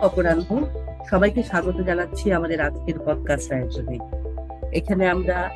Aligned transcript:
অপরাহ্ন। 0.00 0.64
সবাইকে 1.10 1.42
স্বাগত 1.42 1.80
জানাচ্ছি 1.80 2.32
আমাদের 2.32 2.60
আজকের 2.60 2.94
পডকাস্ট 3.04 3.52
আয়োজনে। 3.52 3.98
এখানে 4.72 5.08
আমরা 5.08 5.50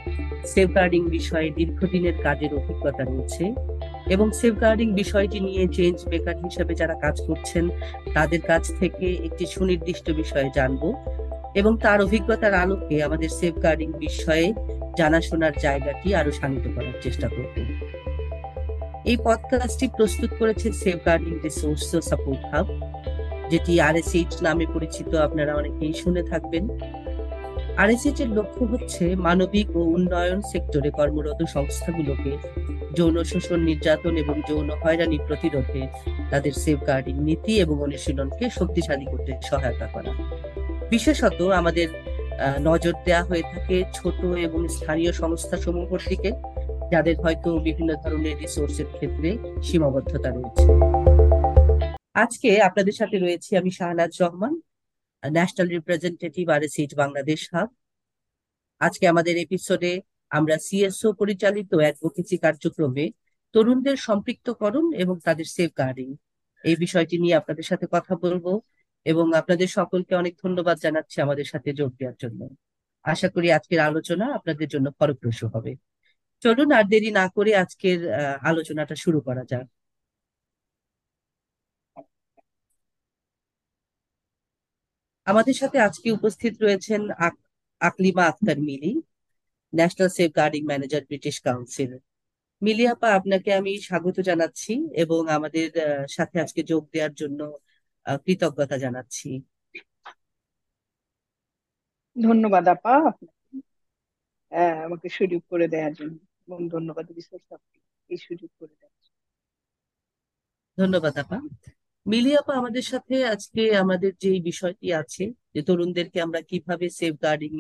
সেফগার্ডিং 0.47 1.09
বিষয়ে 1.09 1.51
দীর্ঘদিনের 1.51 2.17
কাজের 2.23 2.55
অভিজ্ঞতা 2.55 3.05
রয়েছে 3.05 3.55
এবং 4.11 4.33
সেফগার্ডিং 4.33 4.93
বিষয়টি 4.93 5.41
নিয়ে 5.41 5.69
চেঞ্জ 5.69 6.09
মেকার 6.09 6.37
হিসেবে 6.45 6.75
যারা 6.75 6.95
কাজ 6.95 7.21
করছেন, 7.27 7.69
তাদের 8.15 8.41
কাছ 8.41 8.79
থেকে 8.79 9.07
একটি 9.25 9.47
সুনির্দিষ্ট 9.47 10.11
বিষয়ে 10.11 10.51
জানব। 10.55 10.83
এবং 11.55 11.79
তার 11.79 12.03
অভিজ্ঞতার 12.03 12.55
আলোকে 12.55 13.03
আমাদের 13.03 13.29
সেফগার্ডিং 13.29 13.93
বিষয়ে 13.93 14.55
জানাশোনার 14.97 15.53
জায়গাটি 15.63 16.15
আরও 16.15 16.31
শান্ত 16.31 16.69
করার 16.75 16.97
চেষ্টা 17.03 17.29
করব। 17.29 17.55
এই 19.05 19.17
পডকাস্টটি 19.17 19.89
প্রস্তুত 19.97 20.31
করেছে 20.39 20.73
সেফগার্ডিং 20.73 21.35
রিসোর্স 21.45 21.97
সাপোর্ট 22.05 22.43
হাব 22.53 22.67
যেটি 23.51 23.81
আরএসএইচ 23.81 24.43
নামে 24.43 24.67
পরিচিত, 24.75 25.15
আপনারা 25.15 25.55
অনেকেই 25.55 25.93
শুনে 25.93 26.23
থাকবেন। 26.23 26.69
আরএসএইচ 27.77 28.21
এর 28.21 28.29
লক্ষ্য 28.29 28.65
হচ্ছে 28.65 29.17
মানবিক 29.17 29.77
ও 29.77 29.81
উন্নয়ন 29.81 30.41
সেক্টরে 30.41 30.91
কর্মরত 30.91 31.41
সংস্থাগুলোকে 31.47 32.33
যৌন 32.97 33.25
শোষণ 33.25 33.61
নির্যাতন 33.61 34.17
এবং 34.17 34.43
যৌন 34.49 34.71
হয়রানি 34.71 35.19
প্রতিরোধে 35.27 35.83
তাদের 36.31 36.53
সেফগার্ডিং 36.53 37.15
নীতি 37.19 37.61
এবং 37.61 37.83
অনুশীলনকে 37.83 38.51
শক্তিশালী 38.51 39.05
করতে 39.05 39.33
সহায়তা 39.43 39.87
করা। 39.87 40.13
বিশেষত 40.93 41.39
আমাদের 41.61 41.89
নজর 42.61 42.95
দেওয়া 43.05 43.25
হয়ে 43.25 43.45
থাকে 43.53 43.77
ছোট 43.95 44.21
এবং 44.37 44.61
স্থানীয় 44.69 45.13
সংস্থা 45.13 45.57
সমূহের 45.57 46.03
দিকে 46.09 46.31
যাদের 46.91 47.17
হয়তো 47.21 47.51
বিভিন্ন 47.59 47.91
ধরনের 47.95 48.35
রিসোর্সের 48.39 48.89
ক্ষেত্রে 48.93 49.31
সীমাবদ্ধতা 49.63 50.29
রয়েছে। 50.31 50.67
আজকে 52.15 52.49
আপনাদের 52.61 52.93
সাথে 52.93 53.17
রয়েছি 53.19 53.51
আমি 53.57 53.71
শাহনাজ 53.71 54.13
রহমান 54.21 54.55
ন্যাশনাল 55.23 55.69
রিপ্রেজেন্টেটিভ 55.69 56.45
আর 56.51 56.63
সিট 56.69 56.91
বাংলাদেশ 56.95 57.41
হাব 57.53 57.69
আজকে 58.81 59.05
আমাদের 59.09 59.35
এপিসোডে 59.37 59.93
আমরা 60.31 60.57
সিএসও 60.59 61.09
পরিচালিত 61.13 61.71
অ্যাডভোকেসি 61.75 62.37
কার্যক্রমে 62.37 63.05
তরুণদের 63.55 63.97
সম্পৃক্তকরণ 63.97 64.87
এবং 64.93 65.17
তাদের 65.25 65.45
সেফ 65.45 65.71
গার্ডিং 65.79 66.09
এই 66.65 66.77
বিষয়টি 66.77 67.17
নিয়ে 67.19 67.35
আপনাদের 67.35 67.65
সাথে 67.65 67.87
কথা 67.91 68.15
বলব। 68.17 68.47
এবং 69.07 69.27
আপনাদের 69.41 69.69
সকলকে 69.79 70.13
অনেক 70.21 70.35
ধন্যবাদ 70.45 70.77
জানাচ্ছি 70.85 71.17
আমাদের 71.27 71.47
সাথে 71.53 71.71
যোগ 71.81 71.91
দেওয়ার 71.99 72.17
জন্য। 72.25 72.41
আশা 73.05 73.29
করি 73.35 73.49
আজকের 73.59 73.81
আলোচনা 73.89 74.27
আপনাদের 74.39 74.69
জন্য 74.75 74.87
ফলপ্রসূ 74.99 75.47
হবে। 75.55 75.73
চলুন 76.43 76.69
আর 76.79 76.85
দেরি 76.93 77.11
না 77.21 77.25
করে 77.37 77.53
আজকের 77.65 78.01
আলোচনাটা 78.51 78.97
শুরু 79.05 79.19
করা 79.29 79.43
যাক। 79.53 79.67
আমাদের 85.27 85.57
সাথে 85.61 85.79
আজকে 85.89 86.09
উপস্থিত 86.19 86.55
রয়েছেন 86.65 87.01
Aklima 87.81 88.25
Akter 88.33 88.59
Mili, 88.69 88.93
national 89.73 90.11
safeguarding 90.39 90.63
manager, 90.71 91.03
British 91.11 91.37
Council. 91.47 91.93
Mili 92.63 92.85
আপা, 92.95 93.09
আপনাকে 93.19 93.51
আমি 93.61 93.73
স্বাগত 93.89 94.17
জানাচ্ছি 94.31 94.73
এবং 95.03 95.21
আমাদের 95.37 95.69
সাথে 96.17 96.37
আজকে 96.45 96.61
যোগ 96.71 96.83
দেওয়ার 96.95 97.15
জন্য 97.23 97.41
কৃতজ্ঞতা 98.23 98.77
জানাচ্ছি। 98.79 99.29
ধন্যবাদ 102.17 102.65
আপা। 102.69 102.95
আমাকে 104.85 105.09
সুযোগ 105.09 105.43
করে 105.51 105.67
দেওয়ার 105.69 105.93
জন্য। 105.95 106.15
এবং 106.45 106.61
ধন্যবাদ 106.69 107.07
এই 108.11 108.19
সুযোগ 108.19 108.51
করে 108.59 108.75
দেওয়ার 108.75 109.01
ধন্যবাদ 110.79 111.15
আপা। 111.19 111.39
মিলিয়াপা 112.07 112.53
আমাদের 112.57 112.85
সাথে 112.85 113.15
আজকে 113.27 113.63
আমাদের 113.77 114.13
যে 114.21 114.31
বিষয়টি 114.45 114.87
আছে 114.95 115.23
যে 115.55 115.61
তরুণদেরকে 115.63 116.19
আমরা 116.21 116.41
কীভাবে 116.51 116.87
সেফ 116.99 117.15
গার্ডিং 117.23 117.53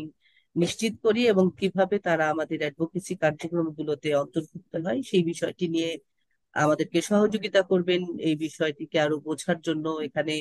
নিশ্চিত 0.56 0.94
করি 1.04 1.20
এবং 1.28 1.46
কীভাবে 1.58 1.96
তারা 2.04 2.24
আমাদের 2.28 2.58
অ্যাডভোকেসি 2.62 3.14
কার্যক্রমগুলোতে 3.22 4.08
অন্তর্ভুক্ত 4.14 4.72
হয় 4.84 5.00
সেই 5.10 5.22
বিষয়টি 5.30 5.64
নিয়ে 5.68 5.90
আমাদেরকে 6.54 6.98
সহযোগিতা 7.02 7.60
করবেন 7.70 8.00
এই 8.20 8.34
বিষয়টিকে 8.44 8.96
আরও 9.00 9.16
বোঝার 9.26 9.58
জন্য 9.66 9.86
এখানে 10.06 10.32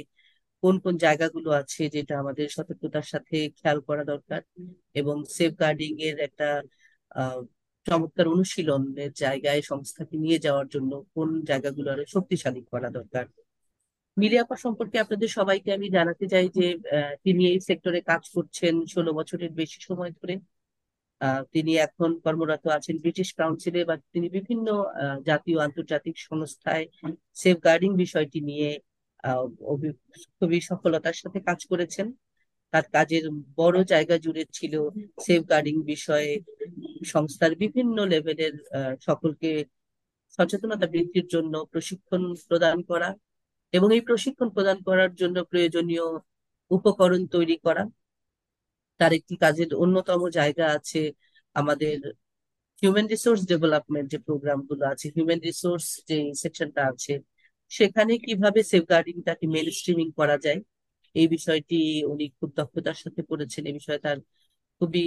কোন 0.63 0.75
কোন 0.85 0.95
জায়গাগুলো 0.97 1.49
আছে 1.61 1.81
যেটা 1.95 2.13
আমাদের 2.19 2.47
সতর্কতার 2.49 3.05
সাথে 3.13 3.35
খেয়াল 3.57 3.79
করা 3.89 4.03
দরকার 4.05 4.41
এবং 4.95 5.16
সেফ 5.35 5.51
গার্ডিং 5.59 5.91
এর 6.01 6.17
একটা 6.27 6.47
চমৎকার 7.85 8.25
অনুশীলনের 8.27 9.11
জায়গায় 9.16 9.61
সংস্থাকে 9.63 10.16
নিয়ে 10.17 10.39
যাওয়ার 10.45 10.67
জন্য 10.69 10.91
কোন 11.16 11.29
জায়গাগুলো 11.49 11.88
আরও 11.94 12.05
শক্তিশালী 12.16 12.61
করা 12.72 12.89
দরকার। 12.91 13.25
মিলিয়াপা 14.17 14.55
সম্পর্কে 14.57 14.97
আপনাদের 14.99 15.29
সবাইকে 15.38 15.69
আমি 15.73 15.88
জানাতে 15.97 16.25
চাই 16.33 16.45
যে 16.57 16.66
তিনি 17.25 17.41
এই 17.51 17.59
সেক্টরে 17.67 17.99
কাজ 18.09 18.23
করছেন 18.35 18.73
ষোলো 18.93 19.11
বছরের 19.19 19.51
বেশি 19.59 19.79
সময় 19.88 20.11
ধরে। 20.19 20.33
তিনি 21.54 21.72
এখন 21.88 22.09
কর্মরত 22.26 22.64
আছেন 22.78 22.96
ব্রিটিশ 23.04 23.30
কাউন্সিলে 23.40 23.82
বা 23.90 23.96
তিনি 24.14 24.28
বিভিন্ন 24.38 24.68
জাতীয় 25.30 25.58
আন্তর্জাতিক 25.68 26.16
সংস্থায় 26.30 26.86
সেফ 27.42 27.58
গার্ডিং 27.68 27.92
বিষয়টি 28.04 28.40
নিয়ে 28.50 28.70
খুবই 30.38 30.59
সফলতার 30.70 31.16
সাথে 31.22 31.40
কাজ 31.48 31.59
করেছেন। 31.72 32.08
তার 32.74 32.86
কাজের 32.96 33.26
বড় 33.59 33.78
জায়গা 33.94 34.16
জুড়ে 34.24 34.44
ছিল 34.58 34.74
সেফ 35.26 35.42
গার্ডিং 35.52 35.76
বিষয়ে। 35.92 36.32
সংস্থার 37.14 37.53
বিভিন্ন 37.64 37.98
লেভেলের 38.12 38.56
সকলকে 39.08 39.52
সচেতনতা 40.36 40.88
বৃদ্ধির 40.94 41.28
জন্য 41.34 41.53
প্রশিক্ষণ 41.72 42.22
প্রদান 42.50 42.78
করা 42.90 43.09
এবং 43.74 43.88
এই 43.98 44.03
প্রশিক্ষণ 44.09 44.48
প্রদান 44.56 44.78
করার 44.88 45.12
জন্য 45.22 45.38
প্রয়োজনীয় 45.52 46.06
উপকরণ 46.72 47.22
তৈরি 47.36 47.58
করা। 47.66 47.84
তার 49.01 49.12
একটি 49.19 49.35
কাজের 49.44 49.69
অন্যতম 49.84 50.22
জায়গা 50.39 50.66
আছে 50.78 51.01
আমাদের 51.56 51.97
হিউম্যান 52.81 53.07
রিসোর্স 53.13 53.41
ডেভেলপমেন্ট 53.51 54.07
যে 54.13 54.19
প্রোগ্রামগুলো 54.28 54.84
আছে 54.94 55.06
হিউম্যান 55.16 55.41
রিসোর্স 55.50 55.85
যে 56.09 56.17
সেকশনটা 56.44 56.81
আছে, 56.91 57.13
সেখানে 57.72 58.13
কীভাবে 58.25 58.59
সেফগার্ডিংটাকে 58.73 59.45
মেল 59.56 59.67
স্ট্রিমিং 59.79 60.07
করা 60.19 60.38
যায়, 60.45 60.59
এই 61.16 61.28
বিষয়টি 61.35 61.79
উনি 62.13 62.25
খুব 62.40 62.50
দক্ষতার 62.59 62.97
সাথে 63.03 63.22
করেছেন 63.31 63.63
এই 63.69 63.75
বিষয়ে 63.79 64.00
তার 64.06 64.17
খুবই 64.81 65.06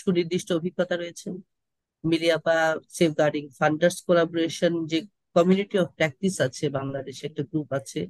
সুনির্দিষ্ট 0.00 0.48
অভিজ্ঞতা 0.58 0.94
রয়েছে। 1.02 1.28
মিলিয়াপা 2.04 2.56
সেফগার্ডিং 2.98 3.44
ফান্ডার্স 3.60 3.96
কোলাবোরেশন 4.06 4.72
যে 4.92 4.98
কমিউনিটি 5.36 5.76
অফ 5.84 5.88
প্র্যাকটিস 5.98 6.34
আছে, 6.46 6.64
বাংলাদেশে 6.78 7.24
একটা 7.30 7.42
গ্রুপ 7.50 7.68
আছে, 7.80 8.00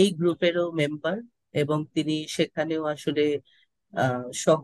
এই 0.00 0.08
গ্রুপেরও 0.18 0.66
মেম্বার 0.80 1.18
এবং 1.62 1.78
তিনি 1.94 2.14
সেখানেও 2.36 2.82
আসলে 2.94 3.24
সহ 4.44 4.62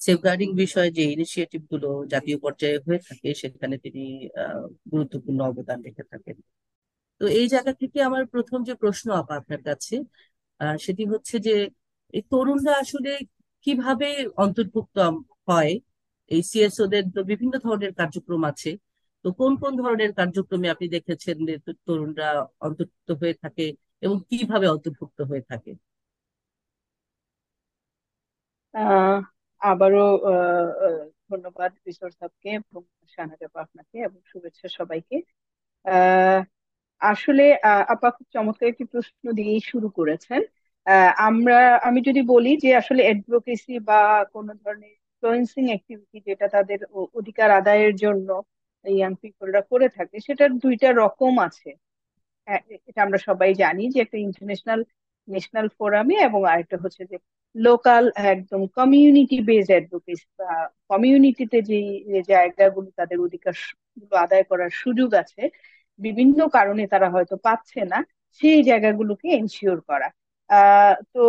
সেফগার্ডিং 0.00 0.48
বিষয়ে 0.62 0.90
যে 0.98 1.04
ইনিশিয়েটিভগুলো 1.14 1.88
জাতীয় 2.12 2.38
পর্যায়ে 2.44 2.78
হয়ে 2.86 3.00
থাকে, 3.08 3.28
সেখানে 3.42 3.74
তিনি 3.84 4.02
গুরুত্বপূর্ণ 4.92 5.40
অবদান 5.50 5.78
রেখে 5.86 6.04
থাকেন। 6.12 6.36
তো 7.20 7.24
এই 7.40 7.46
জায়গা 7.54 7.72
থেকে 7.82 7.98
আমার 8.08 8.24
প্রথম 8.34 8.58
যে 8.68 8.74
প্রশ্ন 8.82 9.06
আপা, 9.20 9.34
আপনার 9.40 9.60
কাছে 9.68 9.94
সেটি 10.86 11.04
হচ্ছে 11.12 11.36
যে, 11.46 11.54
এই 12.14 12.22
তরুণরা 12.32 12.74
আসলে 12.84 13.10
কীভাবে 13.66 14.08
অন্তর্ভুক্ত 14.44 14.96
হয়? 15.48 15.72
এই 16.30 16.42
সিএসও 16.50 16.84
দের 16.92 17.04
তো 17.16 17.20
বিভিন্ন 17.32 17.54
ধরনের 17.66 17.92
কার্যক্রম 18.00 18.42
আছে। 18.52 18.70
তো 19.24 19.28
কোন 19.40 19.52
কোন 19.62 19.72
ধরনের 19.82 20.10
কার্যক্রমে 20.20 20.68
আপনি 20.74 20.86
দেখেছেন 20.96 21.36
তরুণরা 21.86 22.28
অন্তর্ভুক্ত 22.66 23.10
হয়ে 23.20 23.34
থাকে 23.42 23.66
এবং 24.02 24.16
কীভাবে 24.30 24.66
অন্তর্ভুক্ত 24.74 25.18
হয়ে 25.30 25.44
থাকে? 25.50 25.70
আবারও 29.62 30.06
ধন্যবাদ 31.30 31.70
কিশোর 31.82 32.10
সাহকে 32.10 32.50
এবং 32.60 32.82
শাহনাজাবা 33.14 33.58
আপনাকে 33.60 33.96
এবং 33.98 34.20
শুভেচ্ছা 34.30 34.68
সবাইকে। 34.78 35.16
আসলে 37.02 37.44
আপা 37.88 38.08
খুব 38.16 38.26
চমৎকার 38.34 38.68
একটি 38.68 38.84
প্রশ্ন 38.92 39.24
দিয়েই 39.38 39.62
শুরু 39.70 39.88
করেছেন। 39.98 40.40
আমরা, 41.28 41.56
আমি 41.88 42.00
যদি 42.08 42.20
বলি 42.28 42.50
যে 42.56 42.70
আসলে 42.76 43.00
অ্যাডভোকেসি 43.04 43.74
বা 43.88 44.00
কোনো 44.34 44.52
ধরনের 44.62 44.92
ইনফ্লুয়েন্সিং 44.96 45.64
অ্যাক্টিভিটি 45.68 46.18
যেটা 46.28 46.46
তাদের 46.48 46.78
অধিকার 47.18 47.48
আদায়ের 47.50 47.94
জন্য 47.96 48.28
ইয়াং 48.84 49.12
পিপলরা 49.22 49.62
করে 49.70 49.86
থাকে, 49.96 50.16
সেটার 50.26 50.50
দুইটা 50.64 50.88
রকম 50.94 51.34
আছে। 51.46 51.70
এটা 52.88 53.00
আমরা 53.06 53.18
সবাই 53.28 53.50
জানি 53.62 53.82
যে 53.92 53.98
একটা 54.02 54.18
ইন্টারন্যাশনাল 54.26 54.80
ন্যাশনাল 55.28 55.66
ফোরামে 55.76 56.16
এবং 56.28 56.40
আরেকটা 56.52 56.76
হচ্ছে 56.82 57.02
যে 57.10 57.16
লোকাল 57.56 58.04
একদম 58.32 58.60
কমিউনিটি 58.78 59.36
বেসড 59.48 59.70
অ্যাডভোকেসি 59.72 60.28
বা 60.40 60.50
কমিউনিটিতে 60.90 61.58
যে 61.70 61.78
জায়গাগুলো 62.28 62.88
তাদের 62.98 63.18
অধিকার 63.20 63.54
আদায় 64.24 64.44
করার 64.50 64.70
সুযোগ 64.82 65.10
আছে, 65.22 65.42
বিভিন্ন 66.00 66.38
কারণে 66.56 66.82
তারা 66.92 67.08
হয়তো 67.14 67.34
পাচ্ছে 67.46 67.80
না, 67.92 67.98
সেই 68.40 68.60
জায়গাগুলোকে 68.70 69.26
এনশিওর 69.38 69.80
করা। 69.90 70.08
তো 71.14 71.20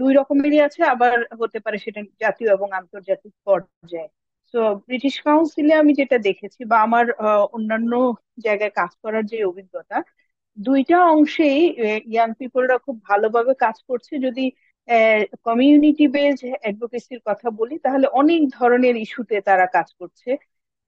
দুই 0.00 0.10
রকমেরই 0.18 0.58
আছে, 0.66 0.80
আবার 0.94 1.16
হতে 1.40 1.58
পারে 1.64 1.76
সেটা 1.84 2.00
জাতীয় 2.22 2.48
এবং 2.56 2.68
আন্তর্জাতিক 2.80 3.32
পর্যায়ে। 3.46 4.08
তো 4.54 4.58
ব্রিটিশ 4.86 5.14
কাউন্সিলে 5.26 5.72
আমি 5.74 5.92
যেটা 6.00 6.16
দেখেছি, 6.28 6.60
বা 6.70 6.76
আমার 6.86 7.06
অন্যান্য 7.56 7.92
জায়গায় 8.46 8.72
কাজ 8.80 8.92
করার 9.04 9.24
যে 9.32 9.36
অভিজ্ঞতা, 9.50 9.96
দুইটা 10.58 10.96
অংশেই 11.14 11.60
ইয়াং 12.12 12.30
পিপলরা 12.40 12.76
খুব 12.86 12.96
ভালোভাবে 13.08 13.52
কাজ 13.64 13.76
করছে 13.88 14.12
যদি 14.26 14.44
কমিউনিটি 15.46 16.04
বেসড 16.14 16.42
অ্যাডভোকেসির 16.62 17.20
কথা 17.28 17.48
বলি, 17.60 17.74
তাহলে 17.84 18.06
অনেক 18.20 18.40
ধরনের 18.50 18.94
ইস্যুতে 18.96 19.36
তারা 19.48 19.66
কাজ 19.76 19.88
করছে। 20.00 20.30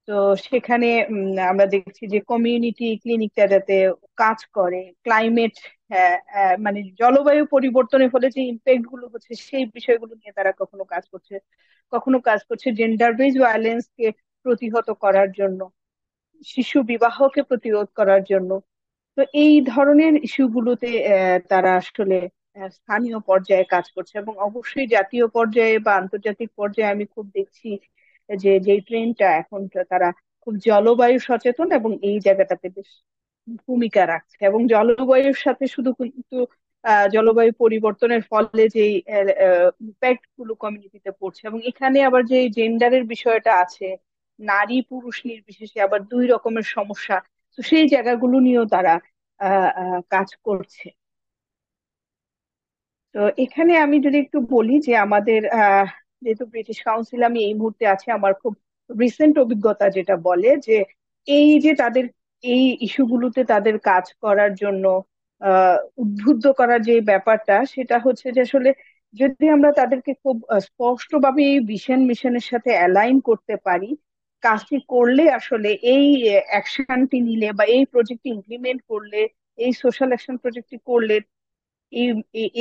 তো 0.07 0.13
সেখানে 0.47 0.87
আমরা 1.51 1.65
দেখছি 1.75 2.03
যে 2.13 2.19
কমিউনিটি 2.31 2.85
ক্লিনিকটা 3.03 3.43
যাতে 3.53 3.73
কাজ 4.17 4.39
করে 4.57 4.81
ক্লাইমেট 5.05 5.55
মানে 6.65 6.79
জলবায়ু 7.01 7.43
পরিবর্তনের 7.55 8.09
ফলে 8.13 8.27
যে 8.35 8.41
ইম্প্যাক্টগুলো 8.53 9.05
হচ্ছে 9.13 9.31
সেই 9.47 9.65
বিষয়গুলো 9.75 10.13
নিয়ে 10.19 10.33
তারা 10.37 10.51
কখনো 10.61 10.83
কাজ 10.93 11.03
করছে, 11.13 11.35
কখনো 11.93 12.17
কাজ 12.29 12.39
করছে 12.49 12.67
জেন্ডার 12.79 13.11
বেজ 13.19 13.33
ভায়োলেন্স 13.43 13.83
কে 13.97 14.05
প্রতিহত 14.45 14.87
করার 15.03 15.29
জন্য, 15.39 15.59
শিশু 16.47 16.77
বিবাহকে 16.91 17.41
প্রতিরোধ 17.49 17.87
করার 17.99 18.21
জন্য। 18.31 18.51
তো 19.17 19.21
এই 19.43 19.55
ধরনের 19.65 20.13
ইস্যুগুলোতে 20.27 20.89
তারা 21.51 21.71
আসলে 21.81 22.17
স্থানীয় 22.73 23.17
পর্যায়ে 23.27 23.65
কাজ 23.71 23.85
করছে 23.95 24.13
এবং 24.17 24.33
অবশ্যই 24.47 24.87
জাতীয় 24.95 25.25
পর্যায়ে 25.35 25.75
বা 25.85 25.91
আন্তর্জাতিক 25.95 26.49
পর্যায়ে 26.57 26.91
আমি 26.91 27.05
খুব 27.07 27.25
দেখছি 27.35 27.67
যে 28.29 28.51
যে 28.59 28.75
ট্রেনটা 28.87 29.27
এখন 29.41 29.61
তারা 29.91 30.07
খুব 30.43 30.53
জলবায়ু 30.65 31.17
সচেতন 31.27 31.67
এবং 31.71 31.91
এই 32.03 32.17
জায়গাটাতে 32.25 32.67
বেশ 32.75 32.89
ভূমিকা 33.59 34.01
রাখছে 34.05 34.39
এবং 34.45 34.59
জলবায়ুর 34.67 35.37
সাথে 35.45 35.65
শুধু 35.75 35.89
কিন্তু 35.99 36.37
জলবায়ু 37.13 37.51
পরিবর্তনের 37.59 38.23
ফলে 38.31 38.63
যে 38.75 38.83
ইম্প্যাক্টগুলো 39.83 40.53
কমিউনিটিতে 40.55 41.11
পড়ছে 41.19 41.41
এবং 41.45 41.59
এখানে 41.71 41.97
আবার 42.05 42.21
যে 42.31 42.37
জেন্ডারের 42.57 43.03
বিষয়টা 43.05 43.51
আছে, 43.63 43.87
নারী 44.39 44.77
পুরুষ 44.89 45.15
নির্বিশেষে 45.25 45.79
আবার 45.81 45.99
দুই 46.11 46.23
রকমের 46.27 46.65
সমস্যা, 46.69 47.15
তো 47.57 47.59
সেই 47.63 47.85
জায়গাগুলো 47.93 48.35
নিয়েও 48.45 48.65
তারা 48.73 48.93
কাজ 50.11 50.29
করছে। 50.45 50.85
তো 53.15 53.19
এখানে 53.43 53.73
আমি 53.85 53.97
যদি 54.05 54.17
একটু 54.25 54.39
বলি 54.55 54.75
যে 54.87 54.93
আমাদের 55.05 55.41
যেহেতু 56.23 56.43
ব্রিটিশ 56.53 56.77
কাউন্সিল 56.87 57.21
আমি 57.29 57.39
এই 57.47 57.53
মুহূর্তে 57.59 57.85
আছি, 57.93 58.07
আমার 58.17 58.33
খুব 58.41 58.53
রিসেন্ট 58.89 59.35
অভিজ্ঞতা 59.43 59.85
যেটা 59.97 60.15
বলে 60.27 60.49
যে 60.67 60.77
এই 61.27 61.49
যে 61.65 61.71
তাদের, 61.81 62.05
এই 62.43 62.63
ইস্যুগুলোতে 62.87 63.41
তাদের 63.53 63.75
কাজ 63.89 64.05
করার 64.23 64.51
জন্য 64.63 64.85
উদ্বুদ্ধ 66.03 66.45
করার 66.59 66.81
যে 66.89 66.95
ব্যাপারটা, 67.11 67.55
সেটা 67.73 67.97
হচ্ছে 68.05 68.27
যে 68.35 68.41
আসলে 68.47 68.69
যদি 69.13 69.45
আমরা 69.55 69.71
তাদেরকে 69.79 70.11
খুব 70.23 70.37
স্পষ্টভাবে 70.67 71.41
এই 71.53 71.59
ভিশন 71.71 71.99
মিশনের 72.09 72.45
সাথে 72.51 72.71
অ্যালাইন 72.77 73.17
করতে 73.29 73.55
পারি, 73.67 73.89
কাজটি 74.43 74.77
করলে 74.93 75.23
আসলে 75.39 75.69
এই 75.95 76.05
অ্যাকশনটি 76.51 77.17
নিলে 77.27 77.47
বা 77.57 77.63
এই 77.75 77.83
প্রজেক্টটি 77.93 78.29
ইমপ্লিমেন্ট 78.37 78.81
করলে, 78.91 79.19
এই 79.63 79.71
সোশ্যাল 79.83 80.09
অ্যাকশন 80.11 80.35
প্রজেক্টটি 80.43 80.77
করলে 80.89 81.15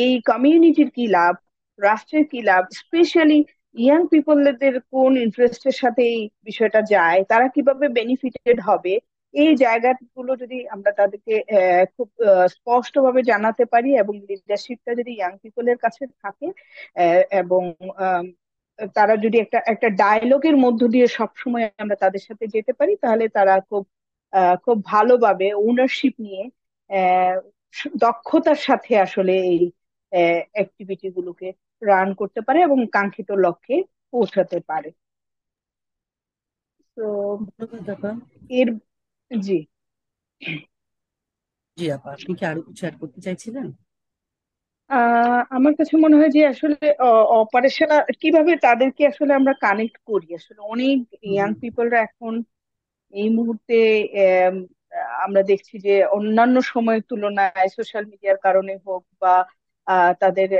এই 0.02 0.12
কমিউনিটির 0.30 0.90
কি 0.96 1.04
লাভ? 1.08 1.34
রাষ্ট্রের 1.78 2.24
কি 2.32 2.38
লাভ? 2.42 2.62
স্পেশালি 2.80 3.38
ইয়াং 3.76 4.02
পিপলদের 4.12 4.74
কোন 4.92 5.12
ইন্টারেস্টের 5.26 5.76
সাথে 5.82 6.02
এই 6.14 6.20
বিষয়টা 6.46 6.80
যায়, 6.94 7.20
তারা 7.30 7.46
কীভাবে 7.54 7.86
বেনিফিটেড 7.98 8.58
হবে? 8.68 8.94
এই 9.34 9.52
জায়গাগুলো 9.64 10.32
যদি 10.42 10.56
আমরা 10.74 10.90
তাদেরকে 11.00 11.34
খুব 11.96 12.08
স্পষ্ট 12.54 12.94
ভাবে 13.06 13.20
জানাতে 13.32 13.64
পারি 13.72 13.90
এবং 14.02 14.14
লিডারশিপটা 14.28 14.92
যদি 15.00 15.10
ইয়াং 15.14 15.32
পিপলের 15.42 15.78
কাছে 15.84 16.04
থাকে 16.22 16.46
এবং 17.40 17.62
তারা 18.96 19.14
যদি 19.24 19.36
একটা 19.44 19.58
একটা 19.72 19.88
ডায়লগের 20.02 20.56
মধ্য 20.64 20.80
দিয়ে 20.94 21.06
সবসময় 21.18 21.66
আমরা 21.82 21.96
তাদের 22.04 22.22
সাথে 22.28 22.44
যেতে 22.54 22.72
পারি, 22.78 22.92
তাহলে 23.04 23.24
তারা 23.36 23.54
খুব 23.70 23.82
খুব 24.64 24.76
ভালোভাবে 24.92 25.46
ওনারশিপ 25.68 26.14
নিয়ে 26.26 26.42
দক্ষতার 28.02 28.58
সাথে 28.66 28.92
আসলে 28.98 29.32
এই 29.44 29.60
অ্যাক্টিভিটি 30.52 31.08
গুলোকে 31.10 31.48
রান 31.82 32.08
করতে 32.14 32.40
পারে 32.42 32.58
এবং 32.62 32.78
কাঙ্ক্ষিত 32.94 33.30
লক্ষ্যে 33.44 33.76
পৌঁছাতে 34.12 34.58
পারে। 34.68 34.88
তো 36.96 37.06
এর 38.50 38.68
জি। 39.30 39.58
জি 41.76 41.86
আপা 41.96 42.08
আপনি 42.12 42.32
কি 42.38 42.44
আরও 42.44 42.60
কিছু 42.68 42.82
অ্যাড 42.84 42.96
করতে 43.00 43.18
চাইছিলেন? 43.26 43.66
আহ 44.90 45.40
আমার 45.50 45.72
কাছে 45.78 45.94
মনে 45.96 46.16
হয় 46.16 46.30
যে 46.30 46.40
আসলে 46.46 46.76
অপারেশন 47.38 47.90
কীভাবে 48.22 48.52
তাদেরকে 48.62 49.02
আসলে 49.06 49.32
আমরা 49.34 49.52
কানেক্ট 49.62 49.96
করি? 50.08 50.28
আসলে 50.34 50.60
অনেক 50.72 50.98
ইয়াং 51.28 51.50
পিপলরা 51.62 51.98
এখন 52.02 52.34
এই 53.14 53.28
মুহূর্তে 53.36 53.76
আমরা 55.24 55.40
দেখছি 55.50 55.74
যে 55.78 55.94
অন্যান্য 56.16 56.56
সময়ের 56.68 57.02
তুলনায় 57.10 57.68
সোশ্যাল 57.76 58.04
মিডিয়ার 58.04 58.38
কারণে 58.42 58.72
হোক 58.86 59.02
বা 59.22 59.34
তাদের 60.20 60.50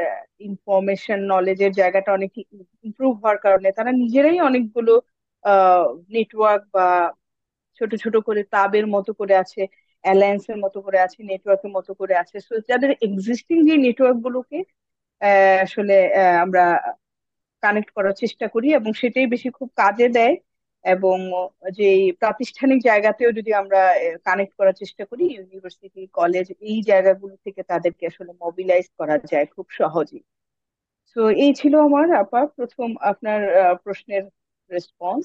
ইনফরমেশন 0.40 1.18
নলেজের 1.32 1.72
জায়গাটা 1.72 2.10
অনেক 2.12 2.32
ইমপ্রুভ 2.84 3.12
হওয়ার 3.20 3.38
কারণে 3.44 3.68
তারা 3.72 3.90
নিজেরাই 4.02 4.38
অনেকগুলো 4.40 4.92
নেটওয়ার্ক 6.10 6.62
বা 6.74 6.86
ছোট 7.80 7.90
ছোট 8.02 8.14
করে 8.26 8.40
ক্লাবের 8.44 8.86
মতো 8.94 9.10
করে 9.20 9.34
আছে 9.36 9.60
অ্যালায়েন্সের 10.04 10.58
মতো 10.64 10.78
করে 10.82 10.98
আছে 11.00 11.18
নেটওয়ার্কের 11.30 11.72
মতো 11.76 11.92
করে 12.00 12.14
আছে। 12.16 12.36
সো 12.46 12.54
যাদের 12.68 12.90
এক্সিস্টিং 13.06 13.56
যে 13.68 13.74
নেটওয়ার্ক 13.78 14.18
গুলোকে 14.26 14.58
আসলে 15.62 15.94
আমরা 16.44 16.62
কানেক্ট 17.62 17.90
করার 17.96 18.14
চেষ্টা 18.14 18.46
করি 18.54 18.68
এবং 18.74 18.90
সেটাই 19.00 19.26
বেশি 19.26 19.48
খুব 19.58 19.68
কাজে 19.76 20.06
দেয়। 20.10 20.34
এবং 20.84 21.16
যে 21.78 21.88
প্রাতিষ্ঠানিক 22.20 22.78
জায়গাতেও 22.82 23.30
যদি 23.32 23.50
আমরা 23.54 23.80
কানেক্ট 24.24 24.52
করার 24.58 24.74
চেষ্টা 24.74 25.04
করি 25.04 25.24
ইউনিভার্সিটি 25.28 26.02
কলেজ 26.12 26.46
এই 26.62 26.78
জায়গাগুলো 26.82 27.34
থেকে 27.44 27.60
তাদেরকে 27.62 28.04
আসলে 28.06 28.32
মোবিলাইজ 28.40 28.86
করা 29.00 29.16
যায় 29.32 29.46
খুব 29.46 29.66
সহজেই। 29.78 30.22
তো 31.16 31.22
এই 31.44 31.52
ছিল 31.60 31.74
আমার, 31.80 32.06
আপা, 32.22 32.40
প্রথম 32.56 32.88
আপনার 33.02 33.40
প্রশ্নের 33.84 34.24
রেসপন্স 34.70 35.24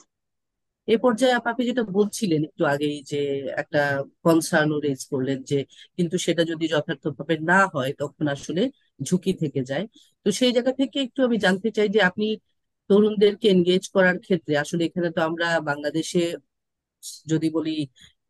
এ 0.88 0.96
পর্যায়ে 0.98 1.36
আপনি 1.42 1.64
যেটা 1.70 1.84
বলছিলেন 1.98 2.42
একটু 2.50 2.64
আগেই 2.74 2.98
যে 3.12 3.18
একটা 3.58 3.80
কনসার্নও 4.24 4.78
রেজ 4.80 5.02
করলেন 5.12 5.38
যে 5.44 5.58
কিন্তু 5.98 6.16
সেটা 6.26 6.44
যদি 6.52 6.66
যথার্থভাবে 6.74 7.36
না 7.44 7.60
হয়, 7.74 7.92
তখন 8.02 8.26
আসলে 8.36 8.62
ঝুঁকি 9.00 9.32
থেকে 9.42 9.62
যায়। 9.72 9.86
তো 10.26 10.40
সেই 10.40 10.52
জায়গা 10.56 10.72
থেকে 10.80 10.98
একটু 11.06 11.20
আমি 11.28 11.38
জানতে 11.46 11.70
চাই 11.78 11.88
যে 11.96 12.00
আপনি 12.10 12.26
তরুণদেরকে 12.90 13.46
এনগেজ 13.54 13.84
করার 13.96 14.18
ক্ষেত্রে, 14.26 14.54
আসলে 14.64 14.82
এখানে 14.90 15.10
তো 15.16 15.20
আমরা 15.30 15.48
বাংলাদেশে 15.70 16.24
যদি 17.32 17.48
বলি 17.58 17.75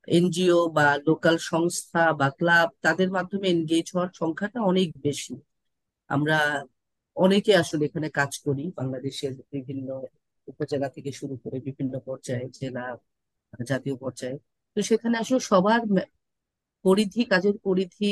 এনজিও 0.07 0.59
বা 0.77 0.87
লোকাল 1.07 1.35
সংস্থা 1.51 2.03
বা 2.19 2.27
ক্লাব 2.39 2.69
তাদের 2.85 3.09
মাধ্যমে 3.17 3.47
এনগেজ 3.55 3.85
হওয়ার 3.93 4.11
সংখ্যাটা 4.21 4.59
অনেক 4.71 4.89
বেশি। 5.05 5.33
আমরা 6.09 6.37
অনেকে 7.17 7.51
আসলে 7.63 7.83
এখানে 7.89 8.07
কাজ 8.19 8.31
করি, 8.45 8.63
বাংলাদেশের 8.79 9.33
বিভিন্ন 9.53 9.89
উপজেলা 10.47 10.87
থেকে 10.95 11.11
শুরু 11.19 11.35
করে 11.43 11.57
বিভিন্ন 11.67 11.93
পর্যায়ে, 12.07 12.45
জেলা, 12.59 12.85
জাতীয় 13.71 13.95
পর্যায়ে। 14.03 14.37
তো 14.77 14.79
সেখানে 14.89 15.15
আসলে 15.23 15.41
সবার 15.51 15.81
পরিধি, 16.85 17.21
কাজের 17.33 17.55
পরিধি, 17.67 18.11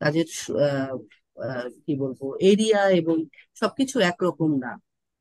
কাজের 0.00 0.28
কি 1.84 1.92
বলব 2.02 2.20
এরিয়া 2.50 2.80
এবং 3.00 3.16
সবকিছু 3.60 3.96
একরকম 4.10 4.50
না। 4.64 4.72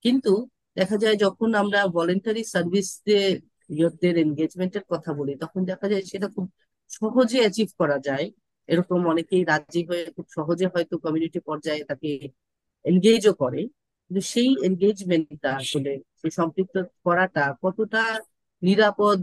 কিন্তু 0.05 0.31
দেখা 0.79 0.97
যায় 1.03 1.17
যখন 1.25 1.49
আমরা 1.61 1.79
ভলেন্টারি 1.95 2.41
সার্ভিস 2.53 2.87
দিয়ে 3.05 3.25
ইয়ুথদের 3.69 4.15
এনগেজমেন্টের 4.17 4.85
কথা 4.91 5.11
বলি, 5.19 5.33
তখন 5.43 5.61
দেখা 5.71 5.87
যায় 5.91 6.03
সেটা 6.11 6.27
খুব 6.35 6.45
সহজে 6.91 7.37
অ্যাচিভ 7.43 7.69
করা 7.81 7.97
যায়। 8.07 8.25
এরকম 8.69 8.99
অনেকেই 9.11 9.43
রাজি 9.51 9.81
হয়ে 9.89 10.03
খুব 10.15 10.25
সহজে 10.37 10.65
হয়তো 10.73 10.95
কমিউনিটি 11.05 11.39
পর্যায়ে 11.49 11.81
তাকে 11.89 12.09
এনগেজও 12.85 13.33
করে। 13.43 13.61
কিন্তু 14.05 14.21
সেই 14.33 14.49
এনগেজমেন্টটা 14.67 15.49
আসলে, 15.61 15.91
সেই 16.19 16.31
সম্পৃক্ত 16.39 16.75
করাটা 17.05 17.43
কতটা 17.63 18.01
নিরাপদ 18.61 19.17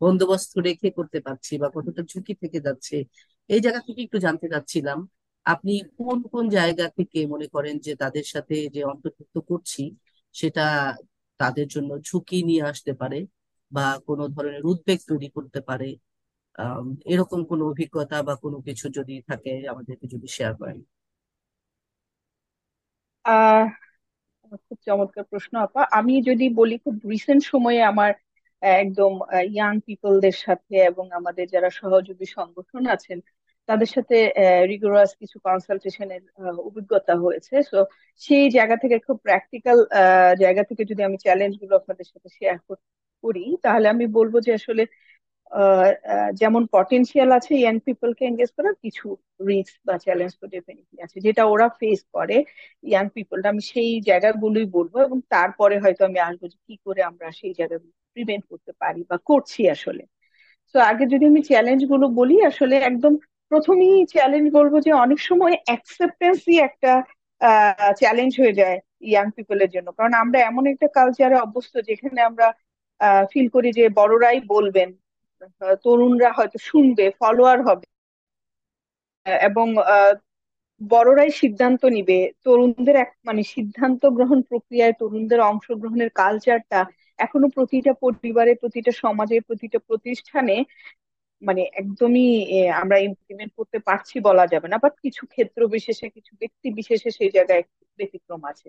বন্দোবস্ত 0.00 0.52
রেখে 0.68 0.88
করতে 0.98 1.18
পারছি 1.26 1.52
বা 1.62 1.68
কতটা 1.76 2.02
ঝুঁকি 2.12 2.34
থেকে 2.42 2.58
যাচ্ছে, 2.66 2.96
এই 3.50 3.60
জায়গা 3.64 3.80
থেকে 3.86 4.00
একটু 4.06 4.18
জানতে 4.26 4.46
চাচ্ছিলাম। 4.52 4.98
আপনি 5.46 5.72
কোন 5.98 6.18
কোন 6.32 6.44
জায়গা 6.50 6.86
থেকে 6.98 7.18
মনে 7.32 7.46
করেন 7.54 7.74
যে 7.86 7.92
তাদের 8.02 8.26
সাথে 8.34 8.54
যে 8.74 8.80
অন্তর্ভুক্ত 8.92 9.36
করছি 9.50 9.82
সেটা 10.36 10.66
তাদের 11.40 11.66
জন্য 11.68 11.90
ঝুঁকি 12.00 12.38
নিয়ে 12.42 12.62
আসতে 12.62 12.92
পারে 12.92 13.18
বা 13.72 13.86
কোনো 14.06 14.24
ধরনের 14.28 14.62
উদ্বেগ 14.64 14.98
তৈরি 15.08 15.28
করতে 15.28 15.60
পারে। 15.60 15.88
এরকম 17.04 17.40
কোনো 17.44 17.62
অভিজ্ঞতা 17.66 18.22
বা 18.22 18.34
কোনো 18.36 18.58
কিছু 18.60 18.86
যদি 18.88 19.14
থাকে, 19.26 19.52
আমাদেরকে 19.68 20.06
যদি 20.06 20.26
শেয়ার 20.28 20.52
করেন। 20.56 20.78
আহ, 23.24 23.64
খুব 24.66 24.78
চমৎকার 24.86 25.24
প্রশ্ন, 25.24 25.52
আপা। 25.58 25.82
আমি 25.90 26.14
যদি 26.22 26.46
বলি, 26.54 26.74
খুব 26.78 26.94
রিসেন্ট 27.10 27.42
সময়ে 27.44 27.80
আমার 27.82 28.12
একদম 28.62 29.12
ইয়াং 29.52 29.74
পিপলদের 29.86 30.36
সাথে 30.44 30.74
এবং 30.82 31.04
আমাদের 31.12 31.46
যারা 31.48 31.70
সহযোগী 31.70 32.26
সংগঠন 32.28 32.82
আছেন 32.86 33.18
তাদের 33.68 33.88
সাথে 33.94 34.16
রিগোরাস 34.70 35.10
কিছু 35.20 35.36
কনসালটেশনের 35.46 36.22
অভিজ্ঞতা 36.68 37.14
হয়েছে। 37.24 37.54
সো 37.70 37.78
সেই 38.22 38.46
জায়গা 38.56 38.76
থেকে 38.82 38.96
খুব 39.06 39.16
প্র্যাকটিক্যাল 39.26 39.78
জায়গা 40.42 40.62
থেকে 40.68 40.82
যদি 40.90 41.02
আমি 41.08 41.16
চ্যালেঞ্জগুলো 41.24 41.74
আপনাদের 41.80 42.06
সাথে 42.12 42.28
শেয়ার 42.38 42.56
করি 43.24 43.44
তাহলে 43.64 43.86
আমি 43.94 44.04
বলব 44.18 44.34
যে 44.46 44.50
আসলে 44.60 44.82
যেমন 46.40 46.62
পটেনশিয়াল 46.72 47.30
আছে 47.38 47.52
ইয়াং 47.56 47.76
পিপলকে 47.86 48.22
এঙ্গেজ 48.26 48.50
করার, 48.56 48.74
কিছু 48.84 49.06
রিস্ক 49.48 49.74
বা 49.88 49.94
চ্যালেঞ্জ 50.04 50.32
তো 50.40 50.46
ডেফিনেটলি 50.54 50.98
আছে। 51.06 51.16
যেটা 51.26 51.42
ওরা 51.52 51.66
ফেস 51.80 52.00
করে 52.16 52.36
ইয়াং 52.84 53.06
পিপলটা 53.16 53.48
আমি 53.52 53.62
সেই 53.72 53.90
জায়গাগুলোই 54.08 54.66
বলব 54.76 54.94
এবং 55.06 55.18
তারপরে 55.34 55.74
হয়তো 55.84 56.02
আমি 56.08 56.18
আসব 56.28 56.42
যে 56.52 56.58
কি 56.66 56.74
করে 56.86 57.00
আমরা 57.10 57.26
সেই 57.40 57.52
জায়গাগুলো 57.58 57.92
প্রিভেন্ট 58.16 58.44
করতে 58.52 58.72
পারি 58.82 59.00
বা 59.10 59.16
করছি 59.30 59.60
আসলে। 59.74 60.02
তো 60.74 60.88
আগে 60.90 61.04
যদি 61.12 61.24
আমি 61.30 61.40
চ্যালেঞ্জগুলো 61.50 62.06
বলি, 62.18 62.36
আসলে 62.50 62.74
একদম 62.90 63.12
প্রথমেই 63.50 63.96
চ্যালেঞ্জ 64.06 64.46
বলব 64.52 64.74
যে 64.80 64.90
অনেক 65.04 65.20
সময় 65.20 65.54
অ্যাকসেপ্টেন্সই 65.66 66.56
একটা 66.60 66.92
চ্যালেঞ্জ 67.98 68.32
হয়ে 68.40 68.58
যায় 68.60 68.78
ইয়াং 69.02 69.26
পিপলের 69.36 69.70
জন্য। 69.70 69.88
কারণ 69.92 70.12
আমরা 70.22 70.38
এমন 70.40 70.64
একটা 70.66 70.86
কালচারে 70.94 71.36
অভ্যস্ত 71.36 71.74
যেখানে 71.88 72.20
আমরা 72.20 72.46
ফিল 73.30 73.46
করি 73.54 73.68
যে 73.72 73.84
বড়রাই 73.98 74.38
বলবেন 74.46 74.88
তরুণরা 75.84 76.30
হয়তো 76.32 76.58
শুনবে 76.68 77.04
ফলোয়ার 77.20 77.58
হবে। 77.62 77.86
এবং 79.46 79.66
বড়রাই 80.80 81.30
সিদ্ধান্ত 81.32 81.82
নিবে। 81.86 82.18
তরুণদের 82.44 82.96
এক 82.96 83.10
মানে 83.24 83.42
সিদ্ধান্ত 83.54 84.02
গ্রহণ 84.16 84.38
প্রক্রিয়ায় 84.42 84.94
তরুণদের 85.00 85.40
অংশগ্রহণের 85.42 86.10
কালচারটা 86.14 86.80
এখনও 87.18 87.48
প্রতিটা 87.48 87.92
পরিবারে, 88.02 88.52
প্রতিটা 88.54 88.92
সমাজে, 89.02 89.36
প্রতিটা 89.40 89.78
প্রতিষ্ঠানে 89.88 90.56
মানে 91.42 91.62
একদমই 91.74 92.26
আমরা 92.82 92.96
ইমপ্লিমেন্ট 93.08 93.52
করতে 93.58 93.78
পারছি 93.88 94.16
বলা 94.20 94.44
যাবে 94.52 94.66
না 94.68 94.76
বাট 94.78 94.94
কিছু 95.04 95.22
ক্ষেত্র 95.26 95.60
বিশেষে, 95.74 96.06
কিছু 96.16 96.32
ব্যক্তি 96.40 96.68
বিশেষে 96.78 97.08
সেই 97.18 97.30
জায়গায় 97.36 97.62
ব্যতিক্রম 97.98 98.42
আছে। 98.44 98.66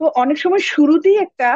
তো 0.00 0.04
অনেক 0.22 0.36
সময় 0.44 0.62
শুরুতেই 0.72 1.16
একটা 1.26 1.48